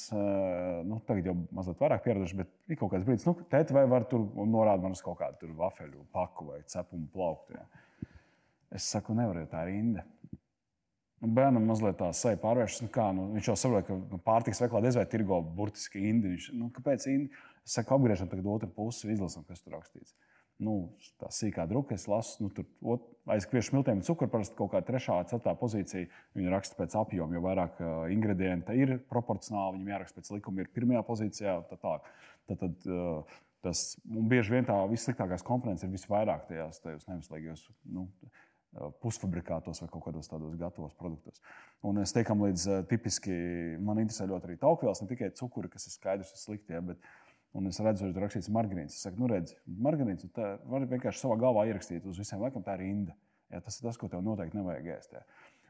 nu, 0.88 0.98
tagad 1.08 1.30
jau 1.30 1.36
mazliet 1.56 1.80
vairāk 1.80 2.04
pieradušas, 2.04 2.36
bet 2.42 2.74
ir 2.74 2.80
kaut 2.80 2.92
kāds 2.92 3.06
brīdis, 3.08 3.24
nu, 3.30 3.36
tēti, 3.52 3.76
vai 3.76 3.86
var 3.88 4.04
tur 4.12 4.26
norādīt 4.44 4.84
man 4.84 4.96
uz 4.98 5.04
kaut 5.06 5.22
kādu 5.22 5.54
vafeļu 5.56 6.04
paku 6.16 6.50
vai 6.50 6.60
cepumu 6.68 7.08
plauktu. 7.14 7.56
Ja. 7.56 8.10
Es 8.76 8.90
saku, 8.92 9.16
nevaru, 9.16 9.46
tā 9.48 9.64
ir 9.64 9.72
rinda. 9.72 10.04
Un 11.24 11.32
bērnam 11.34 11.64
mazliet 11.66 11.96
tā 11.98 12.12
seja 12.14 12.38
pārvēršas. 12.42 12.84
Nu, 12.84 12.92
kā, 12.94 13.08
nu, 13.16 13.30
viņš 13.38 13.52
jau 13.54 13.56
saprot, 13.58 13.88
ka 13.88 13.96
nu, 13.96 14.20
pārtiks 14.26 14.60
veiklā 14.66 14.84
diez 14.84 15.00
vai 15.00 15.08
tirgo 15.10 15.40
burtiski 15.42 16.04
indi. 16.12 16.36
Viņš, 16.36 16.52
nu, 16.60 16.68
kāpēc 16.76 17.08
indi? 17.14 17.32
Es 17.64 17.80
saku, 17.80 17.96
apgriežam 17.96 18.28
tagad 18.32 18.52
otru 18.52 18.70
pusi, 18.76 19.08
izlasam, 19.16 19.48
kas 19.48 19.64
tur 19.64 19.80
rakstīts 19.80 20.12
nu, 20.64 20.76
tā 21.22 21.30
sīkā 21.34 21.68
druka, 21.70 21.96
es 21.98 22.08
lasu, 22.10 22.46
nu, 22.46 22.50
tur 22.54 23.02
aiz 23.30 23.46
kviešu 23.50 23.72
smiltiem 23.72 24.02
cukuru 24.06 24.32
parasti 24.32 24.58
kaut 24.58 24.72
kā 24.74 24.82
trešā, 24.86 25.20
ceturtā 25.30 25.54
pozīcija. 25.60 26.10
Viņi 26.38 26.54
raksta 26.54 26.78
pēc 26.80 26.96
apjoma, 26.98 27.38
jo 27.38 27.44
vairāk 27.46 27.82
uh, 27.82 27.92
ingredienti 28.14 28.78
ir 28.82 28.96
proporcionāli, 29.12 29.78
viņiem 29.78 29.94
jāraksta 29.94 30.22
pēc 30.22 30.32
likuma, 30.38 30.64
ir 30.64 30.72
pirmajā 30.74 31.04
pozīcijā. 31.08 31.60
Tā, 31.70 31.80
tā. 31.84 31.94
Tad, 32.48 32.64
tad, 32.64 32.90
uh, 32.90 33.38
tas, 33.66 33.86
bieži 34.06 34.56
vien 34.56 34.68
tā 34.68 34.80
vissliktākās 34.90 35.46
komponentes 35.46 35.86
ir 35.86 35.94
visvairāk 35.94 36.48
tajās, 36.50 36.82
tajos 36.84 37.08
nevislīgajos. 37.12 37.66
Nu, 37.94 38.10
pusfabrikātos 39.02 39.80
vai 39.82 39.88
kaut 39.90 40.04
kādos 40.06 40.28
tādos 40.30 40.58
gatavos 40.60 40.92
produktos. 41.00 41.40
Un 41.88 41.98
es 42.02 42.12
teiktu, 42.14 42.36
līdz 42.46 42.66
tipiski 42.92 43.34
man 43.82 43.98
interesē 44.04 44.28
ļoti 44.30 44.52
arī 44.52 44.58
taukvielas, 44.62 45.02
ne 45.02 45.08
tikai 45.10 45.32
cukuri, 45.40 45.72
kas 45.72 45.88
ir 45.88 45.96
skaidrs, 45.96 46.34
ir 46.36 46.42
slikti. 46.44 46.76
Ja, 46.76 46.84
bet, 46.86 47.00
uh, 47.00 47.26
Un 47.56 47.70
es 47.70 47.80
redzu, 47.82 48.06
ka 48.06 48.16
tur 48.16 48.25
rakstīts 48.25 48.50
margarīns. 48.54 48.98
Es 48.98 49.06
saku, 49.06 49.22
nu, 49.22 49.30
redz, 49.32 49.56
margarīns, 49.66 50.27
tā 50.36 50.58
var 50.68 50.84
vienkārši 50.89 51.24
savā 51.24 51.38
galvā 51.42 51.63
ierakstīt 51.70 52.06
uz 52.06 52.20
visiem 52.20 52.44
laikam, 52.44 52.66
tā 52.66 52.75
ir 52.77 52.84
rinda. 52.84 53.16
Ja, 53.54 53.62
tas 53.63 53.80
ir 53.80 53.88
tas, 53.88 53.98
ko 53.98 54.10
tev 54.12 54.24
noteikti 54.25 54.60
nevajag 54.60 54.89
ēst. 54.98 55.16
Ja. 55.16 55.24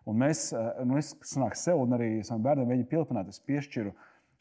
Un 0.07 0.17
mēs, 0.21 0.47
eh, 0.55 0.83
nu, 0.87 0.97
es 0.97 1.13
sanāku 1.27 1.59
sev 1.59 1.81
un 1.83 1.95
arī 1.97 2.09
saviem 2.25 2.45
bērniem 2.45 2.71
mēģinu 2.71 2.89
pielipināt, 2.91 3.29
es 3.29 3.43
piešķiru 3.43 3.91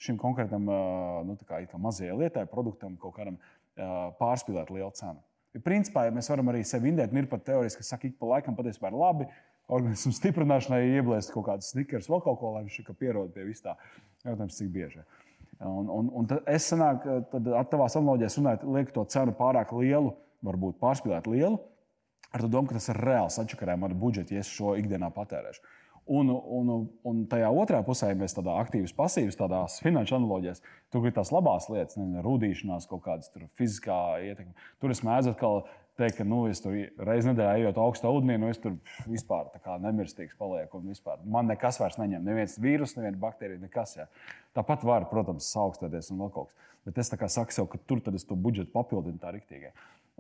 šim 0.07 0.19
konkrētam 0.21 0.69
eh, 0.71 1.25
nu, 1.29 1.37
kā, 1.49 1.61
kā 1.69 1.81
mazajai 1.83 2.17
lietai, 2.23 2.47
produktam, 2.51 2.97
kaut 3.03 3.17
kādam 3.19 3.37
eh, 3.37 3.97
pārspīlēt 4.21 4.73
lielu 4.73 4.93
cenu. 4.97 5.21
Principā, 5.67 6.07
ja 6.07 6.15
mēs 6.15 6.29
varam 6.31 6.53
arī 6.53 6.63
sevi 6.69 6.93
indēt, 6.93 7.15
ir 7.17 7.29
pat 7.31 7.45
teorijas, 7.47 7.79
kas 7.79 7.93
saka, 7.95 8.09
ik 8.09 8.19
pa 8.21 8.29
laikam 8.35 8.57
patiesībā 8.57 8.93
ir 8.93 8.99
labi. 9.01 9.29
Organismu 9.73 10.13
stiprināšanai 10.15 10.83
ieblēst 10.99 11.33
kaut 11.35 11.49
kādas 11.49 11.73
snikers, 11.73 12.07
vēl 12.13 12.21
kaut 12.23 12.39
ko, 12.39 12.53
lai 12.55 12.67
viņš 12.69 12.93
pierod 13.01 13.33
pie 13.35 13.49
vis 13.49 13.65
tā. 13.65 13.75
Jautājums, 14.23 14.59
cik 14.61 14.69
bieži. 14.75 15.01
Ja. 15.01 15.26
Un, 15.65 15.89
un, 15.89 16.11
un 16.13 16.27
es 16.53 16.67
sanāku, 16.69 17.23
tad 17.33 17.47
tavā 17.73 17.87
analoģijā 17.89 18.29
runājot, 18.37 18.67
lieku 18.75 18.93
to 18.93 19.07
cenu 19.15 19.33
pārāk 19.39 19.73
lielu, 19.73 20.13
varbūt 20.45 20.77
pārspīlēt 20.83 21.29
lielu, 21.33 21.57
ar 22.37 22.45
domu, 22.45 22.69
ka 22.69 22.77
tas 22.77 22.91
ir 22.93 23.01
reāls 23.01 23.39
atšakarē 23.41 23.79
manu 23.81 23.97
budžetu, 23.99 24.37
ja 24.37 24.45
es 24.45 24.53
šo 24.53 24.75
ikdienā 24.77 25.09
patērēšu. 25.17 25.65
Un, 26.07 26.29
un, 26.31 26.69
un 27.09 27.23
tajā 27.27 27.49
otrā 27.51 27.81
pusē 27.83 28.13
mēs 28.15 28.37
tādā 28.37 28.53
aktīvas, 28.61 28.93
pasīvas, 28.95 29.39
tādās 29.41 29.81
finanšu 29.83 30.15
analoģijās, 30.21 30.63
tur 30.95 31.09
ir 31.09 31.17
tās 31.17 31.33
labās 31.35 31.67
lietas, 31.73 31.97
ne, 31.99 32.23
rudīšanās, 32.23 32.87
kaut 32.91 33.03
kādas 33.09 33.33
fiziskā 33.59 33.97
ietekme. 34.29 34.55
Tur 34.79 34.95
es 34.95 35.03
mēdzu 35.07 35.33
atkal 35.33 35.65
teikt, 35.99 36.19
ka 36.21 36.27
nu, 36.29 36.45
es 36.51 36.63
tur 36.65 36.77
reizē 37.09 37.33
nedēļā 37.33 37.57
ejot 37.63 37.81
augstā 37.83 38.13
ūdenī, 38.13 38.39
nu, 38.41 38.51
es 38.53 38.61
tur 38.63 38.77
vispār 39.09 39.51
nemirstīgs 39.83 40.37
palieku. 40.39 40.81
Vispār. 40.85 41.21
Man 41.25 41.51
nekas 41.51 41.81
vairs 41.83 41.99
neņem. 42.01 42.25
Neviens 42.27 42.57
vīrus, 42.63 42.97
neviena 42.99 43.19
baktērija, 43.23 43.63
nekas. 43.63 43.97
Jā. 43.99 44.09
Tāpat 44.57 44.87
var, 44.87 45.09
protams, 45.11 45.49
augstēties 45.65 46.13
un 46.13 46.25
vēl 46.25 46.33
kaut 46.35 46.53
kas. 46.53 46.73
Bet 46.87 47.01
es 47.03 47.11
saku 47.11 47.51
sev, 47.51 47.67
ka 47.67 47.81
tur 47.83 47.99
es 48.15 48.25
to 48.25 48.37
budžetu 48.39 48.71
papildinu 48.75 49.19
tā 49.19 49.33
rīktīgi. 49.35 49.73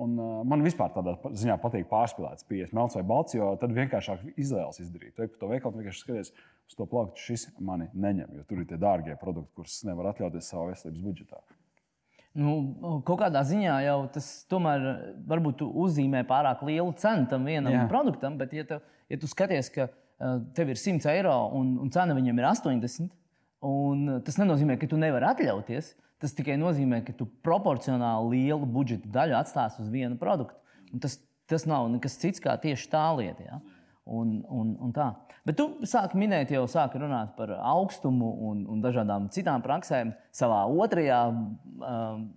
Un, 0.03 0.17
uh, 0.21 0.41
man 0.45 0.61
vispār 0.61 0.91
tādā 0.93 1.15
ziņā 1.25 1.55
patīk 1.62 1.87
pārspīlēts 1.89 2.45
pieejas, 2.49 2.73
melns 2.77 2.99
vai 2.99 3.05
balts, 3.07 3.33
jo 3.37 3.55
tad 3.61 3.73
vienkāršāk 3.73 4.27
izvēles 4.37 4.83
izdarīt. 4.83 5.15
Tu 5.17 5.25
ej 5.25 5.31
pa 5.33 5.41
to 5.41 5.49
veikalu, 5.49 5.81
vienkārši 5.81 6.03
skaties 6.03 6.33
uz 6.37 6.77
to 6.77 6.85
plauktu, 6.91 7.23
šis 7.23 7.47
mani 7.65 7.87
neņem, 7.95 8.35
jo 8.37 8.45
tur 8.51 8.61
ir 8.61 8.69
tie 8.69 8.77
dārgie 8.83 9.17
produkti, 9.21 9.55
kurus 9.57 9.79
nevar 9.89 10.11
atļauties 10.11 10.51
savā 10.53 10.75
veselības 10.75 11.07
budžetā. 11.07 11.41
Nu, 12.37 12.55
kaut 13.07 13.22
kādā 13.22 13.40
ziņā 13.49 13.77
jau 13.87 14.01
tas 14.12 14.27
tomēr 14.51 14.83
varbūt 15.29 15.62
uzzīmē 15.66 16.20
pārāk 16.29 16.64
lielu 16.68 16.92
cenu 17.01 17.25
tam 17.31 17.46
vienam 17.49 17.72
Jā. 17.72 17.85
produktam, 17.88 18.37
bet, 18.37 18.53
ja, 18.53 18.66
tev, 18.68 18.83
ja 19.09 19.18
tu 19.20 19.31
skaties, 19.31 19.70
ka 19.72 19.87
uh, 19.88 20.42
tev 20.57 20.75
ir 20.75 20.81
100 20.81 21.09
eiro 21.14 21.37
un, 21.57 21.77
un 21.81 21.92
cena 21.94 22.16
viņam 22.16 22.42
ir 22.42 22.49
80, 22.51 23.14
un 23.66 24.18
tas 24.27 24.37
nenozīmē, 24.42 24.77
ka 24.81 24.88
tu 24.90 25.01
nevari 25.01 25.31
atļauties. 25.31 25.94
Tas 26.22 26.33
tikai 26.33 26.55
nozīmē, 26.57 27.03
ka 27.05 27.12
tu 27.12 27.27
proporcionāli 27.44 28.38
lielu 28.38 28.68
budžeta 28.72 29.09
daļu 29.12 29.37
atstāsi 29.37 29.83
uz 29.83 29.90
vienu 29.92 30.16
produktu. 30.20 30.57
Un 30.94 31.03
tas, 31.05 31.18
tas 31.49 31.66
nav 31.68 31.90
nekas 31.92 32.16
cits 32.22 32.40
kā 32.40 32.55
tieši 32.61 32.88
tā 32.92 33.03
lieta. 33.18 33.44
Ja? 33.44 33.59
Un, 34.07 34.37
un, 34.55 34.69
un 34.87 34.92
tā. 34.95 35.09
Bet 35.42 35.57
tu 35.59 35.64
sāki 35.83 36.19
minēt, 36.21 36.53
jau 36.55 36.62
sāki 36.71 37.01
runāt 37.03 37.33
par 37.35 37.51
augstumu 37.59 38.29
un, 38.47 38.61
un 38.71 38.83
dažādām 38.85 39.27
citām 39.35 39.64
praksēm 39.64 40.12
savā 40.31 40.61
otrajā 40.71 41.25
um, 41.27 42.29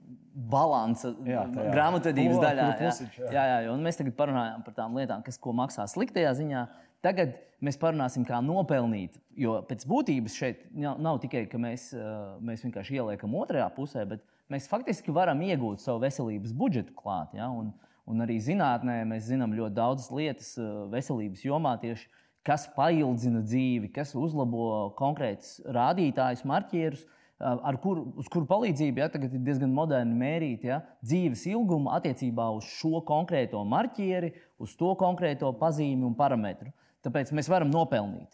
balansa 0.49 1.11
grāmatvedības 1.13 2.39
daļā. 2.41 2.65
Jā. 2.79 2.93
Jā, 3.19 3.43
jā, 3.51 3.59
jā, 3.67 3.75
mēs 3.85 3.99
tagad 3.99 4.17
parunājām 4.17 4.63
par 4.65 4.77
tām 4.77 4.97
lietām, 4.97 5.21
kas 5.25 5.37
maksā 5.61 5.85
sliktajā 5.91 6.33
ziņā. 6.39 6.63
Tagad 7.05 7.37
mēs 7.63 7.77
parunāsim, 7.79 8.25
kā 8.27 8.39
nopelnīt. 8.43 9.19
Jo 9.39 9.59
pēc 9.67 9.85
būtības 9.87 10.35
šeit 10.35 10.65
nav, 10.73 11.21
tikai, 11.23 11.45
ka 11.51 11.61
mēs, 11.61 11.91
uh, 11.95 12.39
mēs 12.43 12.65
vienkārši 12.65 12.97
ieliekam 12.97 13.35
otrajā 13.39 13.69
pusē, 13.75 14.07
bet 14.09 14.25
mēs 14.51 14.67
faktiski 14.71 15.13
varam 15.15 15.41
iegūt 15.45 15.83
savu 15.83 16.01
veselības 16.03 16.55
budžetu 16.57 16.97
klāt. 16.97 17.37
Ja? 17.37 17.51
Un, 17.53 17.71
Un 18.09 18.23
arī 18.25 18.39
zinātnē 18.41 19.03
mēs 19.05 19.27
zinām 19.29 19.53
ļoti 19.53 19.77
daudzas 19.77 20.09
lietas 20.13 20.55
eh, 20.57 20.65
veselības 20.89 21.45
jomā, 21.45 21.75
tieši, 21.81 22.07
kas 22.47 22.65
paildzina 22.73 23.43
dzīvi, 23.45 23.91
kas 23.93 24.15
uzlabo 24.17 24.89
konkrētus 24.97 25.59
rādītājus, 25.69 26.41
marķierus, 26.49 27.03
eh, 27.05 27.69
kur, 27.83 28.01
uz 28.17 28.31
kuru 28.33 28.49
palīdzību 28.49 29.03
ja, 29.03 29.11
tagad 29.13 29.37
ir 29.37 29.45
diezgan 29.45 29.73
moderni 29.75 30.17
mērīt 30.17 30.65
ja, 30.71 30.81
dzīves 31.05 31.45
ilgumu 31.53 31.93
attiecībā 31.99 32.49
uz 32.57 32.65
šo 32.79 33.03
konkrēto 33.05 33.61
marķieri, 33.75 34.33
uz 34.57 34.73
to 34.79 34.95
konkrēto 34.97 35.53
pazīmi 35.61 36.09
un 36.09 36.17
parametru. 36.17 36.73
Tāpēc 37.05 37.29
mēs 37.37 37.51
varam 37.51 37.69
nopelnīt. 37.71 38.33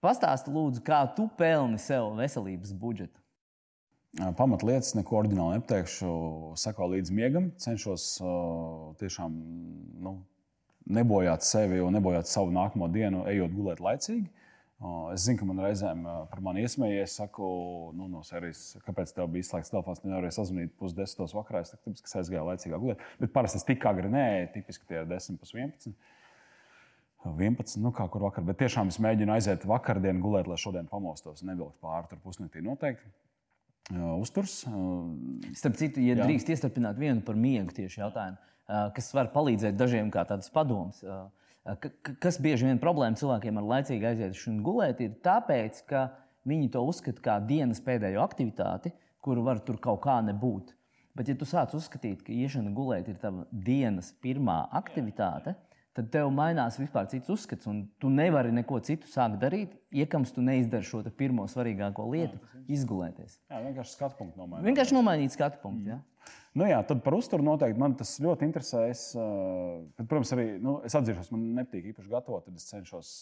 Pastāsti, 0.00 0.48
lūdzu, 0.48 0.80
kā 0.82 1.04
tu 1.12 1.28
pelni 1.36 1.76
sev 1.78 2.14
veselības 2.16 2.72
budžetu 2.72 3.19
pamatlietas, 4.18 4.94
neko 4.98 5.20
ordināli 5.20 5.60
nepateikšu. 5.60 6.10
Seko 6.58 6.90
līdz 6.94 7.12
miegam, 7.14 7.50
cenšos 7.60 8.16
tiešām 9.00 9.38
nu, 10.02 10.16
nebojāt 10.90 11.46
sevi 11.46 11.80
un 11.84 11.94
nebojāt 11.94 12.30
savu 12.30 12.52
nākamo 12.54 12.90
dienu, 12.90 13.24
ejot 13.30 13.54
gulēt 13.54 13.82
laicīgi. 13.84 14.26
Es 15.12 15.26
zinu, 15.26 15.36
ka 15.36 15.44
man 15.44 15.58
reizēm 15.60 16.06
par 16.30 16.40
mani 16.40 16.62
iesmēja, 16.64 17.04
es 17.04 17.18
saku, 17.18 17.44
nu, 17.92 18.06
no 18.08 18.22
serijas, 18.24 18.78
kāpēc 18.86 19.12
tev 19.12 19.28
bija 19.28 19.44
izslēgts 19.44 19.74
telefons, 19.74 20.00
nevarēja 20.06 20.38
sazvanīt 20.38 20.72
pusdesmitos 20.80 21.36
vakarā. 21.36 21.60
Es 21.66 21.74
tāpēc, 21.74 22.00
ka 22.00 22.22
aizgāju 22.22 22.46
laicīgāk 22.48 22.80
gulēt. 22.80 23.04
Bet 23.20 23.34
parasti 23.34 23.60
es 23.60 23.68
tik 23.68 23.84
agri 23.90 24.08
nē, 24.08 24.24
tipiski 24.54 24.88
tie 24.88 25.02
ir 25.02 25.10
10 25.10 25.36
pus 25.42 25.52
11. 25.52 25.92
11, 27.28 27.76
nu 27.84 27.92
kā 27.92 28.06
kur 28.08 28.24
vakar, 28.24 28.46
bet 28.48 28.56
tiešām 28.62 28.88
es 28.88 28.96
mēģinu 29.04 29.34
aiziet 29.34 29.66
vakardienu 29.68 30.24
gulēt, 30.24 30.48
lai 30.48 30.56
šodien 30.56 30.88
pamostos, 30.88 31.44
nevilkt 31.44 31.76
pāri 31.84 32.08
tur 32.08 32.22
pusnaktī 32.24 32.64
noteikti 32.64 33.12
uzturs. 34.20 34.62
Starp 35.56 35.78
citu, 35.80 36.02
ja 36.04 36.14
jā. 36.14 36.24
drīkst 36.24 36.50
iestarpināt 36.52 36.98
vienu 37.00 37.24
par 37.26 37.38
miegu 37.38 37.74
tieši 37.74 38.02
jautājumu, 38.02 38.40
kas 38.96 39.12
var 39.16 39.30
palīdzēt 39.34 39.78
dažiem 39.78 40.10
kā 40.14 40.24
tāds 40.28 40.50
padoms. 40.54 41.02
Kas 42.22 42.38
bieži 42.40 42.68
vien 42.68 42.80
problēma 42.82 43.18
cilvēkiem 43.20 43.60
ar 43.60 43.70
laicīgu 43.74 44.10
aiziešanu 44.10 44.64
gulēt, 44.64 45.02
ir 45.04 45.16
tāpēc, 45.24 45.82
ka 45.90 46.08
viņi 46.48 46.70
to 46.74 46.84
uzskata 46.88 47.22
par 47.24 47.38
dienas 47.44 47.82
pēdējo 47.84 48.22
aktivitāti, 48.24 48.94
kuru 49.20 49.44
var 49.44 49.60
tur 49.64 49.76
kaut 49.82 50.00
kā 50.06 50.20
nebūt. 50.24 50.72
Bet, 51.18 51.28
ja 51.28 51.34
tu 51.36 51.44
sāc 51.44 51.74
uzskatīt, 51.76 52.22
ka 52.24 52.32
iešana 52.32 52.70
gulēt 52.72 53.10
ir 53.10 53.18
tava 53.20 53.44
dienas 53.50 54.12
pirmā 54.22 54.62
aktivitāte, 54.78 55.52
jā 55.52 55.69
tad 56.00 56.10
tev 56.14 56.30
mainās 56.34 56.78
vispār 56.80 57.08
cits 57.12 57.30
uzskats, 57.32 57.68
un 57.70 57.84
tu 58.00 58.10
nevari 58.12 58.52
neko 58.56 58.80
citu 58.86 59.08
sākt 59.10 59.38
darīt, 59.42 59.76
iekams 59.92 60.32
tu 60.34 60.44
neizdari 60.44 60.86
šo 60.86 61.02
pirmo 61.16 61.44
svarīgāko 61.50 62.08
lietu, 62.10 62.40
jā, 62.40 62.62
izgulēties. 62.78 63.36
Jā, 63.50 63.60
vienkārši 63.66 63.96
skatu 63.96 64.18
punktu 64.18 64.40
nomainīt. 64.40 64.70
Vienkārši 64.70 64.96
nomainīt 64.96 65.36
skatu 65.36 65.60
punktu. 65.62 65.84
Mm. 65.84 65.92
Jā. 65.92 66.00
Nu 66.58 66.66
jā, 66.66 66.80
tad 66.86 67.04
par 67.04 67.14
uzturu 67.14 67.44
noteikti 67.46 67.80
man 67.80 67.94
tas 67.98 68.16
ļoti 68.22 68.46
interesē. 68.48 68.84
Es, 68.90 69.04
bet, 69.14 70.06
protams, 70.10 70.32
arī 70.34 70.46
nu, 70.62 70.80
es 70.86 70.96
atzīšos, 70.98 71.30
man 71.34 71.46
nepatīk 71.60 71.92
īpaši 71.92 72.10
gatavot, 72.10 72.46
tad 72.46 72.58
es 72.58 72.66
cenšos 72.72 73.12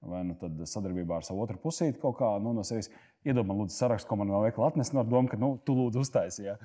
vai 0.00 0.22
nu 0.24 0.36
sadarbībā 0.64 1.18
ar 1.18 1.26
savu 1.26 1.42
otru 1.44 1.58
pusīti 1.60 2.00
kaut 2.00 2.16
kā 2.20 2.30
nu, 2.40 2.54
no 2.56 2.64
sevis. 2.64 2.88
man 3.24 3.58
lūdzu 3.58 3.74
sarakstu, 3.76 4.08
ko 4.08 4.16
man 4.16 4.30
no 4.32 4.40
veikala 4.40 4.70
atnest, 4.70 4.94
no 4.96 5.04
doma, 5.04 5.28
ka 5.28 5.36
nu, 5.36 5.58
tu 5.64 5.76
lūdzu 5.76 6.00
uztaisīji. 6.00 6.46
Ja. 6.46 6.56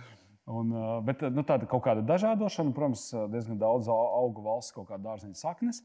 Un, 0.45 0.69
bet 1.07 1.23
nu, 1.33 1.41
tāda 1.41 1.65
kaut 1.69 1.81
kāda 1.87 2.03
dažādošana, 2.05 2.73
protams, 2.75 3.07
diezgan 3.33 3.57
daudz 3.61 3.89
augu 3.89 4.43
valsts, 4.45 4.75
kaut 4.75 4.91
kāda 4.91 5.07
dārziņa 5.09 5.39
saknes. 5.39 5.81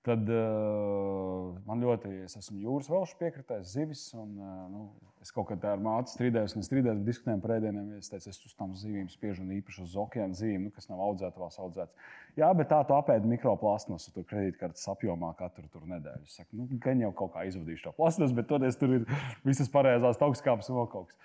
Tad 0.00 0.30
uh, 0.32 1.50
man 1.68 1.82
ļoti, 1.84 2.22
es 2.24 2.38
esmu 2.38 2.62
jūras 2.62 2.86
vēlšu 2.88 3.18
piekritējis, 3.20 3.72
zivis. 3.74 4.04
Un, 4.16 4.30
uh, 4.40 4.62
nu, 4.72 4.84
es 5.20 5.28
kaut 5.36 5.50
kādā 5.50 5.74
ar 5.74 5.82
māti 5.84 6.14
strīdējos, 6.14 6.54
un 6.56 6.64
strīdējos, 6.64 7.20
par 7.42 7.52
ēdieniem. 7.58 7.90
Es 7.98 8.08
teicu, 8.08 8.30
es 8.32 8.38
uz 8.48 8.54
tām 8.56 8.72
zivīm 8.80 9.10
spiežu, 9.12 9.44
un 9.44 9.50
īpaši 9.58 9.84
uz 9.84 9.98
okeāna 10.00 10.38
zivīm, 10.38 10.64
nu, 10.64 10.72
kas 10.72 10.88
nav 10.88 11.02
audzētas, 11.04 11.58
audzētas. 11.60 12.08
Jā, 12.40 12.48
bet 12.56 12.70
tā 12.72 12.78
tu 12.88 12.96
apēdi 12.96 13.28
mikroplasmasu, 13.28 14.14
tur 14.14 14.24
kredītkartes 14.30 14.88
apjomā 14.88 15.34
katru 15.36 15.68
tur 15.68 15.84
nedēļu. 15.90 16.24
Es 16.24 16.40
saku, 16.40 16.62
nu, 16.62 16.80
gan 16.80 17.04
jau 17.04 17.12
kaut 17.20 17.34
kā 17.36 17.44
izvadīšu 17.50 17.90
to 17.90 17.92
plasmasu, 18.00 18.38
bet 18.40 18.48
toties 18.48 18.80
tur 18.80 18.96
ir 19.02 19.04
visas 19.44 19.68
pareizās 19.68 20.22
augstskāpes 20.24 20.72
un 20.72 20.80
vēl 20.80 20.88
kaut 20.96 21.12
kas. 21.12 21.20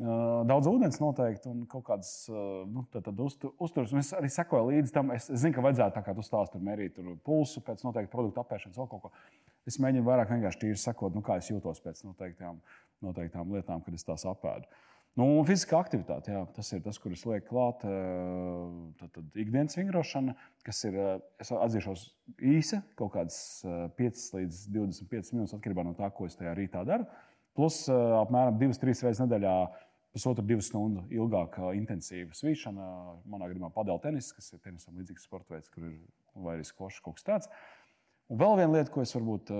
Daudz 0.00 0.66
ūdens 0.70 0.96
noteikti 1.02 1.50
un 1.50 1.64
kaut 1.70 1.84
kādas 1.86 2.12
nu, 2.30 2.84
uzturas. 3.62 3.92
Es 4.00 4.12
arī 4.16 4.30
sekoju 4.32 4.70
līdzi 4.70 4.94
tam. 4.94 5.12
Es, 5.14 5.28
es 5.28 5.42
zinu, 5.44 5.54
ka 5.56 5.64
vajadzētu 5.66 5.96
tā 5.98 6.02
kā 6.06 6.14
tu 6.16 6.24
stāst, 6.26 6.54
tur 6.54 6.64
mērīt 6.64 6.96
tur 6.96 7.12
pulsu 7.26 7.62
pēc 7.64 7.84
noteikti 7.84 8.10
produktu 8.12 8.42
apēšanas, 8.42 8.78
vēl 8.80 8.88
kaut 8.90 9.04
ko. 9.04 9.12
Es 9.68 9.78
mēģinu 9.82 10.06
vairāk 10.06 10.32
vienkārši 10.32 10.64
tīri 10.64 10.80
sekot, 10.80 11.14
nu, 11.14 11.22
kā 11.22 11.36
es 11.38 11.52
jūtos 11.52 11.78
pēc 11.84 12.00
noteiktām, 12.08 12.58
noteiktām 13.04 13.52
lietām, 13.54 13.84
kad 13.84 13.94
es 13.94 14.08
tās 14.08 14.24
apēdu. 14.26 14.66
Nu, 15.20 15.26
fiziskā 15.44 15.76
aktivitāte, 15.76 16.32
jā, 16.32 16.40
tas 16.56 16.70
ir 16.72 16.80
tas, 16.82 16.96
kur 16.98 17.12
es 17.12 17.22
lieku 17.28 17.50
klāt. 17.50 17.82
Tad, 17.84 19.10
tad 19.12 19.36
ikdienas 19.38 19.76
vingrošana, 19.76 20.32
kas 20.64 20.80
ir, 20.88 20.96
es 21.42 21.52
atzīšos, 21.52 22.06
īsa, 22.40 22.80
kaut 22.96 23.12
kādas 23.18 23.36
5 23.98 24.22
līdz 24.38 24.62
25 24.72 25.34
minūtes 25.36 25.52
atkarībā 25.58 25.84
no 25.84 25.92
tā, 25.98 26.08
ko 26.16 26.30
es 26.30 26.38
tajā 26.40 26.56
rītā 26.56 26.86
daru. 26.88 27.04
Plus 27.58 27.84
apmēram 27.92 28.56
2-3 28.60 29.04
reizes 29.06 29.20
nedēļā 29.20 29.56
pusotru, 30.12 30.44
divu 30.44 30.64
stundu 30.64 31.04
ilgāka 31.12 31.72
intensīva 31.76 32.36
svīšana. 32.36 32.86
Manā 33.28 33.48
gadījumā 33.50 33.72
padēļ 33.74 34.00
tenis, 34.04 34.30
kas 34.36 34.52
ir 34.52 34.60
tenisam 34.64 34.96
līdzīgs 35.00 35.26
sports 35.28 35.52
veids, 35.52 35.72
kur 35.72 35.88
ir 35.88 35.98
vai 36.32 36.56
arī 36.58 36.66
skošs 36.68 37.02
kaut 37.04 37.18
kas 37.18 37.28
tāds. 37.28 37.52
Un 38.32 38.38
vēl 38.40 38.56
viena 38.62 38.78
lieta, 38.78 38.92
ko 38.92 39.02
es 39.04 39.12
varbūt 39.12 39.52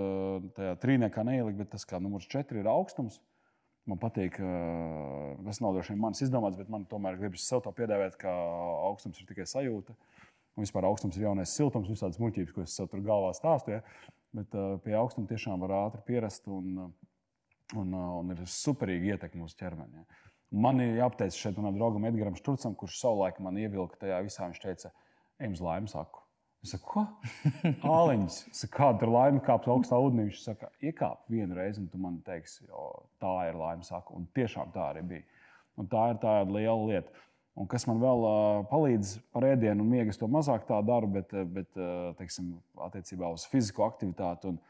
tajā 0.57 0.79
trīniekā 0.81 1.25
neieliku, 1.29 1.59
bet 1.61 1.73
tas 1.75 1.85
kā 1.89 2.01
numurs 2.01 2.29
četri 2.33 2.63
ir 2.63 2.71
augstums. 2.73 3.19
Man 3.91 3.99
patīk, 3.99 4.37
tas 4.39 5.59
nav 5.61 5.75
droši 5.75 5.93
vien 5.93 6.03
manis 6.05 6.23
izdomāts, 6.23 6.57
bet 6.61 6.71
man 6.71 6.87
tomēr 6.89 7.19
gribas 7.19 7.45
sev 7.49 7.65
to 7.65 7.73
piedāvāt, 7.75 8.15
ka 8.21 8.31
augstums 8.89 9.19
ir 9.21 9.27
tikai 9.29 9.49
sajūta. 9.51 9.97
Un 10.53 10.65
vispār 10.65 10.87
augstums 10.87 11.17
ir 11.17 11.27
jaunais 11.27 11.53
siltums, 11.57 11.91
visādas 11.91 12.21
muļķības, 12.23 12.53
ko 12.55 12.65
es 12.65 12.77
sev 12.77 12.89
tur 12.93 13.03
galvā 13.05 13.33
stāstīju. 13.37 13.81
Ja? 13.81 14.11
Bet 14.39 14.55
pie 14.85 14.95
augstuma 14.97 15.29
tiešām 15.29 15.61
var 15.65 15.75
ātri 15.81 16.05
pierast 16.07 16.47
un, 16.49 16.93
un, 17.79 17.95
un 17.95 18.35
ir 18.35 18.43
superīgi 18.49 19.15
ietekme 19.15 19.47
uz 19.47 19.55
ķermeni. 19.59 20.05
Man 20.53 20.83
ir 20.85 20.99
jāpateic 20.99 21.37
šeit 21.37 21.57
manam 21.57 21.79
draugam 21.79 22.05
Edgars 22.05 22.43
Šturcam, 22.43 22.75
kurš 22.77 22.99
savulaik 23.01 23.39
man 23.41 23.57
ievilka 23.61 23.97
tajā 24.03 24.19
visā. 24.27 24.49
Viņš 24.51 24.61
teica, 24.61 24.93
ejam 25.41 25.57
uz 25.57 25.63
laimi, 25.65 25.89
saku. 25.93 26.21
Es 26.63 26.75
saku, 26.77 26.87
ko? 26.93 27.03
Saku, 28.55 28.71
kāda 28.77 29.03
ir 29.03 29.11
laime, 29.11 29.41
kāpt 29.43 29.67
augstā 29.73 29.99
ūdenī. 29.99 30.29
Viņš 30.29 30.43
saka, 30.45 30.69
iekāp 30.85 31.25
vienu 31.33 31.57
reizi, 31.59 31.81
un 31.83 31.89
tu 31.91 31.99
man 31.99 32.21
teiksi, 32.27 32.69
jo 32.69 32.85
tā 33.23 33.33
ir 33.49 33.59
laime, 33.59 33.83
saku. 33.87 34.15
Un 34.21 34.29
tiešām 34.37 34.71
tā 34.75 34.93
arī 34.93 35.03
bija. 35.15 35.49
Un 35.81 35.89
tā 35.91 36.05
ir 36.13 36.21
tāda 36.23 36.55
liela 36.55 36.79
lieta. 36.87 37.25
Un 37.59 37.67
kas 37.69 37.85
man 37.89 37.99
vēl 38.01 38.23
uh, 38.25 38.61
palīdz 38.71 39.17
par 39.35 39.45
ēdienu 39.45 39.83
un 39.85 39.91
miegu, 39.91 40.15
to 40.17 40.29
mazāk 40.31 40.63
tā 40.69 40.79
daru, 40.87 41.11
bet, 41.19 41.35
bet 41.53 41.81
uh, 41.81 42.13
teiksim, 42.17 42.55
attiecībā 42.87 43.29
uz 43.35 43.45
fizisko 43.51 43.85
aktivitāti 43.85 44.53
un 44.53 44.61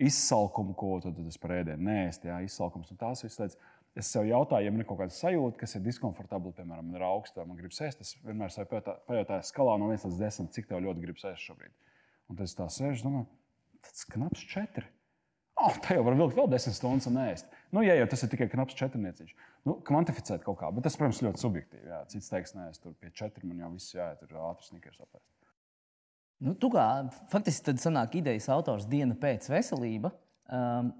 izsalkumu, 0.00 0.74
ko 0.78 0.96
tad, 1.04 1.18
es 1.28 1.38
par 1.40 1.56
ēdienu 1.58 1.88
nēst, 1.88 2.24
jā, 2.28 2.38
izsalkums 2.46 2.90
un 2.94 3.00
tās 3.00 3.24
visas 3.24 3.40
lietas 3.42 3.60
Es 3.92 4.08
sev 4.08 4.24
jautāju, 4.24 4.64
ja 4.64 4.72
man 4.72 4.80
ir 4.80 4.86
kaut 4.88 5.02
kāda 5.02 5.12
sajūta, 5.12 5.58
kas 5.60 5.76
ir 5.76 5.82
diskomfortabla, 5.84 6.54
piemēram, 6.56 6.86
man 6.88 6.96
ir 6.96 7.04
augsta, 7.04 7.44
man 7.44 7.58
gribas 7.58 7.82
ēst. 7.84 8.00
Es 8.00 8.14
vienmēr 8.24 8.52
sev 8.52 8.70
pajautāju, 8.70 9.44
skalā 9.44 9.74
no 9.80 9.90
1 9.92 10.06
līdz 10.08 10.22
10, 10.22 10.48
cik 10.54 10.70
tev 10.70 10.80
ļoti 10.86 11.04
gribas 11.04 11.26
ēst 11.28 11.50
šobrīd. 11.50 11.74
Un 12.32 12.38
tad 12.38 12.48
es 12.48 12.56
tā 12.56 12.70
sēžu, 12.72 13.04
domāju, 13.04 13.28
tas 13.84 14.06
knaps 14.14 14.46
4. 14.54 14.86
Oh, 15.60 15.76
tā 15.84 15.98
jau 15.98 16.06
var 16.06 16.16
vilkt 16.16 16.38
vēl 16.38 16.48
10 16.54 16.78
stundas 16.78 17.10
un 17.10 17.20
ēst. 17.20 17.52
Nu, 17.76 17.84
ja 17.84 17.98
jau 17.98 18.08
tas 18.14 18.24
ir 18.24 18.32
tikai 18.32 18.48
knaps 18.54 18.78
4 18.80 19.02
nieciņš. 19.02 19.36
Nu, 19.68 19.76
kvantificēt 19.84 20.46
kaut 20.46 20.62
kā, 20.62 20.72
bet 20.72 20.88
tas, 20.88 20.96
protams, 20.96 21.20
ļoti 21.26 21.44
subjektīvi. 21.44 21.84
Jā. 21.92 22.00
Cits 22.14 22.32
teiks, 22.32 22.56
nē, 22.56 22.70
es 22.72 22.80
tur 22.80 22.96
pie 22.96 23.12
4 23.12 23.44
man 23.44 23.60
jau 23.60 23.74
viss 23.76 23.92
jāiet, 23.92 24.24
tur 24.24 24.40
ātri 24.48 24.70
snikers 24.70 25.04
apēst. 25.04 25.28
Nu, 26.42 26.56
tu 26.58 26.72
kā 26.72 26.86
faktiski 27.30 27.70
tad 27.70 27.80
sanāk 27.82 28.16
idejas 28.18 28.48
autors 28.50 28.88
diena 28.90 29.14
pēc 29.18 29.46
veselība. 29.52 30.10
Um, 30.50 30.90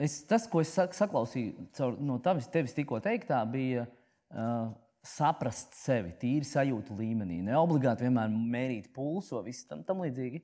Es, 0.00 0.22
tas, 0.24 0.46
ko 0.48 0.62
es 0.64 0.70
saklausīju 0.72 1.66
caur, 1.76 1.98
no 2.00 2.14
tavis, 2.24 2.46
tevis 2.48 2.72
tikko 2.72 3.02
teiktā, 3.04 3.42
bija 3.52 3.82
uh, 3.84 4.70
saprast 5.04 5.76
sevi, 5.76 6.14
tīri 6.20 6.46
sajūtu 6.48 6.96
līmenī. 6.96 7.42
Ne 7.44 7.58
obligāti 7.60 8.06
vienmēr 8.06 8.30
mērīt 8.32 8.88
pulsu 8.96 9.42
vai 9.42 9.52
tam, 9.68 9.82
tam 9.84 10.00
līdzīgi. 10.06 10.40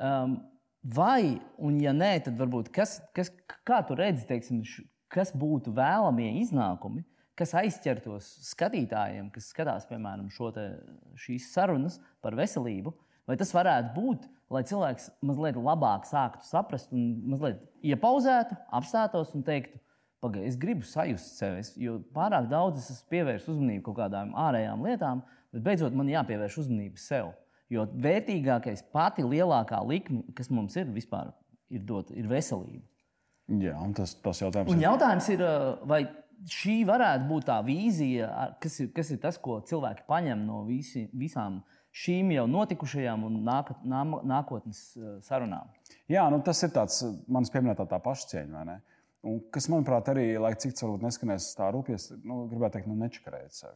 Um, 0.00 0.38
vai, 0.96 1.36
un 1.60 1.76
ja 1.82 1.92
nē, 1.92 2.14
tad 2.24 2.40
varbūt 2.40 2.70
kas, 2.72 2.96
kas, 3.16 3.28
kā 3.68 3.82
tu 3.84 3.98
redzi, 3.98 4.24
teiksim, 4.30 4.62
kas 5.12 5.34
būtu 5.36 5.74
vēlamie 5.76 6.30
iznākumi, 6.40 7.04
kas 7.38 7.52
aizķertos 7.60 8.30
skatītājiem, 8.54 9.28
kas 9.34 9.50
skatās, 9.52 9.84
piemēram, 9.90 10.32
te, 10.56 10.66
šīs 11.26 11.52
sarunas 11.52 12.00
par 12.24 12.38
veselību, 12.40 12.96
vai 13.28 13.36
tas 13.40 13.54
varētu 13.54 13.94
būt 13.94 14.26
lai 14.52 14.64
cilvēks 14.68 15.10
mazliet 15.24 15.58
labāk 15.60 16.06
sāktu 16.08 16.46
saprast, 16.48 16.92
un 16.94 17.32
mazliet 17.32 17.60
iepauzētu, 17.84 18.56
apstātos 18.78 19.34
un 19.36 19.44
teiktu, 19.46 19.80
pagaidi, 20.22 20.48
es 20.50 20.58
gribu 20.60 20.86
sajust 20.88 21.36
sevi. 21.38 21.64
Jo 21.84 21.98
pārāk 22.14 22.48
daudz 22.50 22.82
es 22.82 22.90
esmu 22.96 23.12
pievērsis 23.12 23.52
uzmanību 23.54 23.84
kaut 23.90 24.00
kādām 24.00 24.32
ārējām 24.46 24.86
lietām, 24.88 25.22
bet 25.54 25.66
beidzot 25.66 25.96
man 25.96 26.10
jāpievērš 26.12 26.62
uzmanība 26.64 27.02
sev. 27.02 27.34
Jo 27.72 27.84
vērtīgākais, 27.92 28.86
pati 28.94 29.26
lielākā 29.26 29.82
likme, 29.84 30.22
kas 30.36 30.48
mums 30.48 30.76
ir 30.80 30.88
vispār, 30.94 31.34
ir, 31.68 31.82
dot, 31.84 32.14
ir 32.16 32.28
veselība. 32.30 32.86
Jā, 33.48 33.74
un 33.80 33.92
tas, 33.96 34.14
tas 34.24 34.40
jautājums, 34.40 34.72
un 34.72 34.80
jautājums 34.80 35.28
ir, 35.32 35.42
vai 35.88 36.02
šī 36.52 36.80
varētu 36.88 37.28
būt 37.28 37.46
tā 37.48 37.58
vīzija, 37.64 38.28
kas 38.62 38.80
ir, 38.80 38.90
kas 38.96 39.12
ir 39.12 39.20
tas, 39.20 39.36
ko 39.40 39.60
cilvēki 39.68 40.04
paņem 40.08 40.42
no 40.48 40.62
visi, 40.68 41.06
visām 41.16 41.60
uh, 41.60 41.77
šīm 41.98 42.32
jau 42.34 42.46
notikušajām 42.50 43.24
un 43.28 43.40
nāk, 43.46 43.72
nā, 43.86 44.04
nākotnes 44.28 44.82
eh, 44.96 45.16
sarunām. 45.26 45.70
Jā, 46.10 46.26
nu, 46.32 46.40
tas 46.44 46.62
ir 46.66 46.72
tāds 46.74 47.02
eh, 47.06 47.16
manis 47.30 47.52
pieminētā 47.54 47.88
tā 47.90 48.00
pašcieņa. 48.04 48.78
Un, 49.28 49.40
kas, 49.54 49.66
manuprāt, 49.72 50.10
arī, 50.12 50.30
lai 50.38 50.54
cik 50.54 50.76
tas 50.76 50.84
varbūt 50.86 51.04
neskanēs 51.08 51.50
tā 51.58 51.72
rūpīgi, 51.74 52.20
nu, 52.22 52.44
gribētu 52.50 52.78
teikt, 52.78 52.90
nu, 52.90 52.98
nečakarēt 53.00 53.56
sevi. 53.56 53.74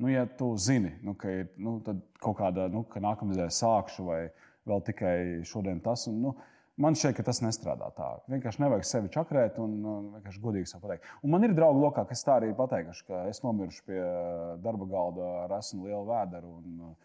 Nu, 0.00 0.08
ja 0.08 0.24
tu 0.24 0.54
zini, 0.56 0.94
nu, 1.04 1.12
ka 1.20 1.28
ir 1.42 1.50
nu, 1.60 1.76
kaut 2.24 2.38
kāda, 2.38 2.70
nu, 2.72 2.86
ka 2.88 3.02
nākamā 3.04 3.34
nedēļa 3.34 3.52
sākšu 3.52 4.06
vai 4.06 4.22
vēl 4.68 4.80
tikai 4.86 5.16
šodien 5.44 5.82
tas, 5.84 6.06
un, 6.08 6.22
nu, 6.24 6.32
man 6.80 6.96
šķiet, 6.96 7.18
ka 7.18 7.26
tas 7.26 7.42
nestrādā 7.44 7.90
tā. 7.92 8.08
Vienkārši 8.32 8.62
nevajag 8.64 8.88
sevi 8.88 9.12
čakarēt 9.12 9.60
un 9.60 9.76
vienkārši 10.14 10.40
godīgi 10.40 10.70
sev 10.72 10.80
pateikt. 10.80 11.04
Un 11.20 11.34
man 11.34 11.44
ir 11.44 11.52
draugi 11.56 11.84
lokā, 11.84 12.06
kas 12.08 12.24
tā 12.24 12.38
arī 12.40 12.48
pateikuši, 12.56 13.04
ka 13.10 13.20
es 13.28 13.42
nomiršu 13.44 13.84
pie 13.90 14.00
darba 14.64 14.88
galda 14.88 15.28
ar 15.42 15.58
esmu 15.58 15.90
lielu 15.90 16.06
vēderu. 16.08 16.56
Un, 16.62 16.96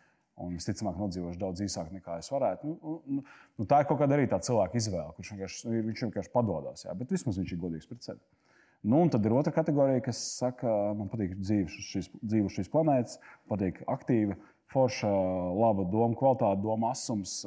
un 0.41 0.55
visticamāk 0.57 0.97
nodzīvošu 0.99 1.39
daudz 1.39 1.63
īsāk 1.63 1.91
nekā 1.95 2.17
es 2.21 2.31
varētu. 2.31 2.67
Nu, 2.67 2.95
nu, 3.05 3.21
nu, 3.59 3.67
tā 3.69 3.81
ir 3.81 3.89
kaut 3.89 4.01
kāda 4.01 4.17
arī 4.17 4.27
tā 4.31 4.39
cilvēka 4.43 4.79
izvēle, 4.79 5.13
kurš 5.15 5.31
vienkārši, 5.33 5.61
nu, 5.67 5.83
viņš 5.91 6.03
vienkārši 6.07 6.33
padodas. 6.33 6.87
Bet 6.99 7.13
vismaz 7.15 7.39
viņš 7.39 7.53
ir 7.55 7.61
godīgs 7.61 7.87
pret 7.91 8.09
sevi. 8.09 8.21
Nu, 8.85 8.99
un 9.01 9.09
tad 9.09 9.25
ir 9.25 9.33
otra 9.33 9.53
kategorija, 9.53 10.03
kas 10.05 10.19
saka, 10.37 10.69
man 10.97 11.07
patīk 11.09 11.33
dzīve 11.39 11.65
uz 11.65 11.87
šīs, 11.89 12.11
dzīve 12.21 12.51
šīs 12.53 12.69
planētas, 12.69 13.17
patīk 13.49 13.79
aktīva, 13.89 14.35
forša, 14.69 15.09
laba 15.57 15.87
doma 15.89 16.17
kvalitāte, 16.19 16.61
doma 16.61 16.91
asums, 16.93 17.39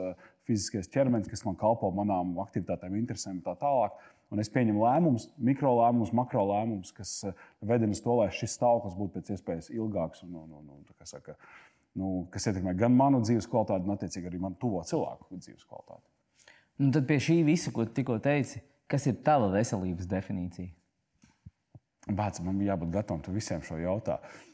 fiziskais 0.48 0.90
ķermenis, 0.90 1.28
kas 1.30 1.44
man 1.46 1.58
kalpo 1.60 1.90
manām 1.94 2.38
aktivitātēm, 2.42 2.96
interesēm 2.98 3.36
un 3.36 3.44
tā 3.44 3.54
tālāk. 3.60 4.00
Un 4.28 4.42
es 4.42 4.50
pieņemu 4.52 4.82
lēmumus, 4.82 5.28
mikro 5.40 5.70
lēmumus, 5.78 6.10
makro 6.16 6.42
lēmumus, 6.50 6.90
kas 6.92 7.12
vedina 7.64 7.94
uz 7.96 8.02
to, 8.04 8.12
lai 8.18 8.26
šis 8.34 8.58
stāvoklis 8.58 8.98
būtu 8.98 9.14
pēc 9.14 9.30
iespējas 9.36 9.70
ilgāks 9.72 10.26
un, 10.26 10.34
un, 10.42 10.50
un, 10.58 10.66
un 10.74 11.08
saka, 11.08 11.38
nu, 11.98 12.26
kas 12.32 12.48
ietekmē 12.50 12.74
gan 12.78 12.94
manu 12.96 13.22
dzīves 13.24 13.48
kvalitāti, 13.50 13.86
gan 13.86 13.96
attiecīgi 13.96 14.30
arī 14.30 14.40
manu 14.42 14.58
tuvo 14.60 14.82
cilvēku 14.86 15.38
dzīves 15.38 15.64
kvalitāti. 15.64 16.04
Nu, 16.78 16.90
tad 16.94 17.08
pie 17.08 17.18
šī 17.22 17.40
visa, 17.46 17.72
ko 17.74 17.86
tikko 17.86 18.18
teici, 18.22 18.60
kas 18.90 19.08
ir 19.10 19.16
tava 19.26 19.48
veselības 19.54 20.10
definīcija? 20.10 20.70
Bāc, 22.08 22.38
man 22.44 22.60
bija 22.60 22.74
jābūt 22.74 22.92
gatavam 22.94 23.34
visiem 23.34 23.64
šo 23.66 23.80
jautājumu. 23.80 24.44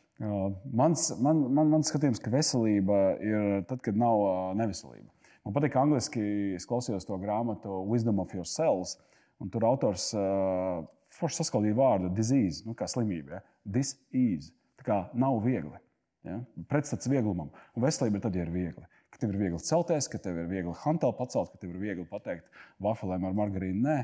Mans, 0.73 1.09
man, 1.23 1.43
man, 1.55 1.71
man 1.75 1.85
skatījums, 1.87 2.23
ka 2.23 2.31
veselība 2.31 2.99
ir 3.23 3.65
tad, 3.69 3.83
kad 3.85 3.99
nav 3.99 4.55
neveselība. 4.59 5.11
Man 5.45 5.55
patīk, 5.57 5.75
ka 5.75 5.83
angliski 5.85 6.23
es 6.57 6.65
klausījos 6.69 7.05
to 7.05 7.19
grāmatu 7.21 7.83
Wisdom 7.91 8.23
of 8.23 8.33
Your 8.33 8.47
Cells, 8.49 8.97
un 9.43 9.51
tur 9.53 9.67
autors 9.69 10.09
uh, 10.17 10.87
forši 11.19 11.43
saskaldīja 11.43 11.77
vārdu 11.77 12.13
disease, 12.15 12.63
nu, 12.67 12.73
kā 12.79 12.89
slimība. 12.91 13.39
Ja? 13.39 13.43
This 13.77 13.97
is. 14.15 14.53
Tā 14.81 14.87
kā 14.87 15.01
nav 15.19 15.43
viegli. 15.45 15.77
Ja? 16.25 16.41
Pretstats 16.71 17.09
vieglumam. 17.11 17.53
Un 17.77 17.85
veselība 17.85 18.19
ir 18.19 18.25
tad, 18.25 18.37
ja 18.37 18.47
ir 18.47 18.53
viegli. 18.55 18.85
Ka 19.13 19.21
tev 19.23 19.35
ir 19.35 19.41
viegli 19.45 19.61
celties, 19.63 20.09
ka 20.11 20.19
tev 20.19 20.41
ir 20.43 20.51
viegli 20.51 20.75
hanteli 20.83 21.15
pacelt, 21.19 21.53
ka 21.53 21.61
tev 21.63 21.75
ir 21.75 21.83
viegli 21.83 22.07
pateikt 22.11 22.63
vafelēm 22.83 23.29
ar 23.29 23.37
margarīnu. 23.39 23.85
Nē, 23.85 23.99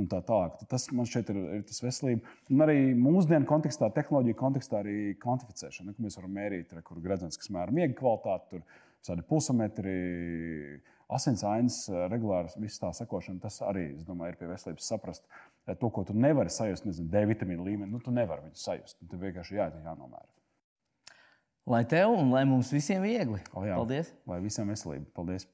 un 0.00 0.08
tā 0.10 0.20
tālāk. 0.26 0.58
Tas 0.70 0.88
man 0.94 1.08
šeit 1.08 1.30
ir, 1.32 1.38
ir 1.58 1.62
tas 1.68 1.80
veselība. 1.84 2.34
Un 2.52 2.64
arī 2.64 2.80
mūsdienu 2.98 3.48
kontekstā, 3.48 3.88
tehnoloģiju 3.96 4.38
kontekstā, 4.40 4.82
arī 4.82 5.14
kvantificēšana, 5.22 5.94
ko 5.96 6.06
mēs 6.06 6.18
varam 6.20 6.36
mērīt, 6.36 6.74
re, 6.76 6.82
kur 6.86 7.00
gredzens, 7.04 7.38
kas 7.40 7.52
mēra 7.54 7.74
miega 7.74 7.96
kvalitāti, 7.98 8.56
tur 8.56 8.82
tādi 9.06 9.24
pulsometri, 9.28 9.96
asinsainas, 11.16 11.84
regulāri 12.10 12.64
viss 12.64 12.82
tā 12.82 12.90
sekošana. 12.96 13.42
Tas 13.44 13.60
arī, 13.64 13.92
es 13.94 14.06
domāju, 14.08 14.34
ir 14.34 14.40
pie 14.40 14.50
veselības 14.50 14.88
saprast. 14.90 15.28
To, 15.66 15.90
ko 15.90 16.02
tu 16.06 16.14
nevari 16.14 16.52
sajust, 16.52 16.86
nezinu, 16.86 17.10
D 17.12 17.22
vitamīnu 17.30 17.66
līmenī, 17.66 17.90
nu, 17.92 18.02
tu 18.02 18.14
nevari 18.14 18.48
viņu 18.48 18.58
sajust. 18.58 18.98
Tu 19.02 19.20
vienkārši 19.22 19.60
jā, 19.60 19.70
jānomēra. 19.86 20.35
Lai 21.66 21.82
tev 21.90 22.12
un 22.14 22.30
lai 22.30 22.44
mums 22.46 22.70
visiem 22.70 23.02
viegli. 23.02 23.40
O, 23.52 23.64
jā. 23.66 23.74
Paldies! 23.74 24.12
Lai 24.30 24.38
visiem 24.44 24.68
veselība. 24.70 25.08
Paldies! 25.16 25.48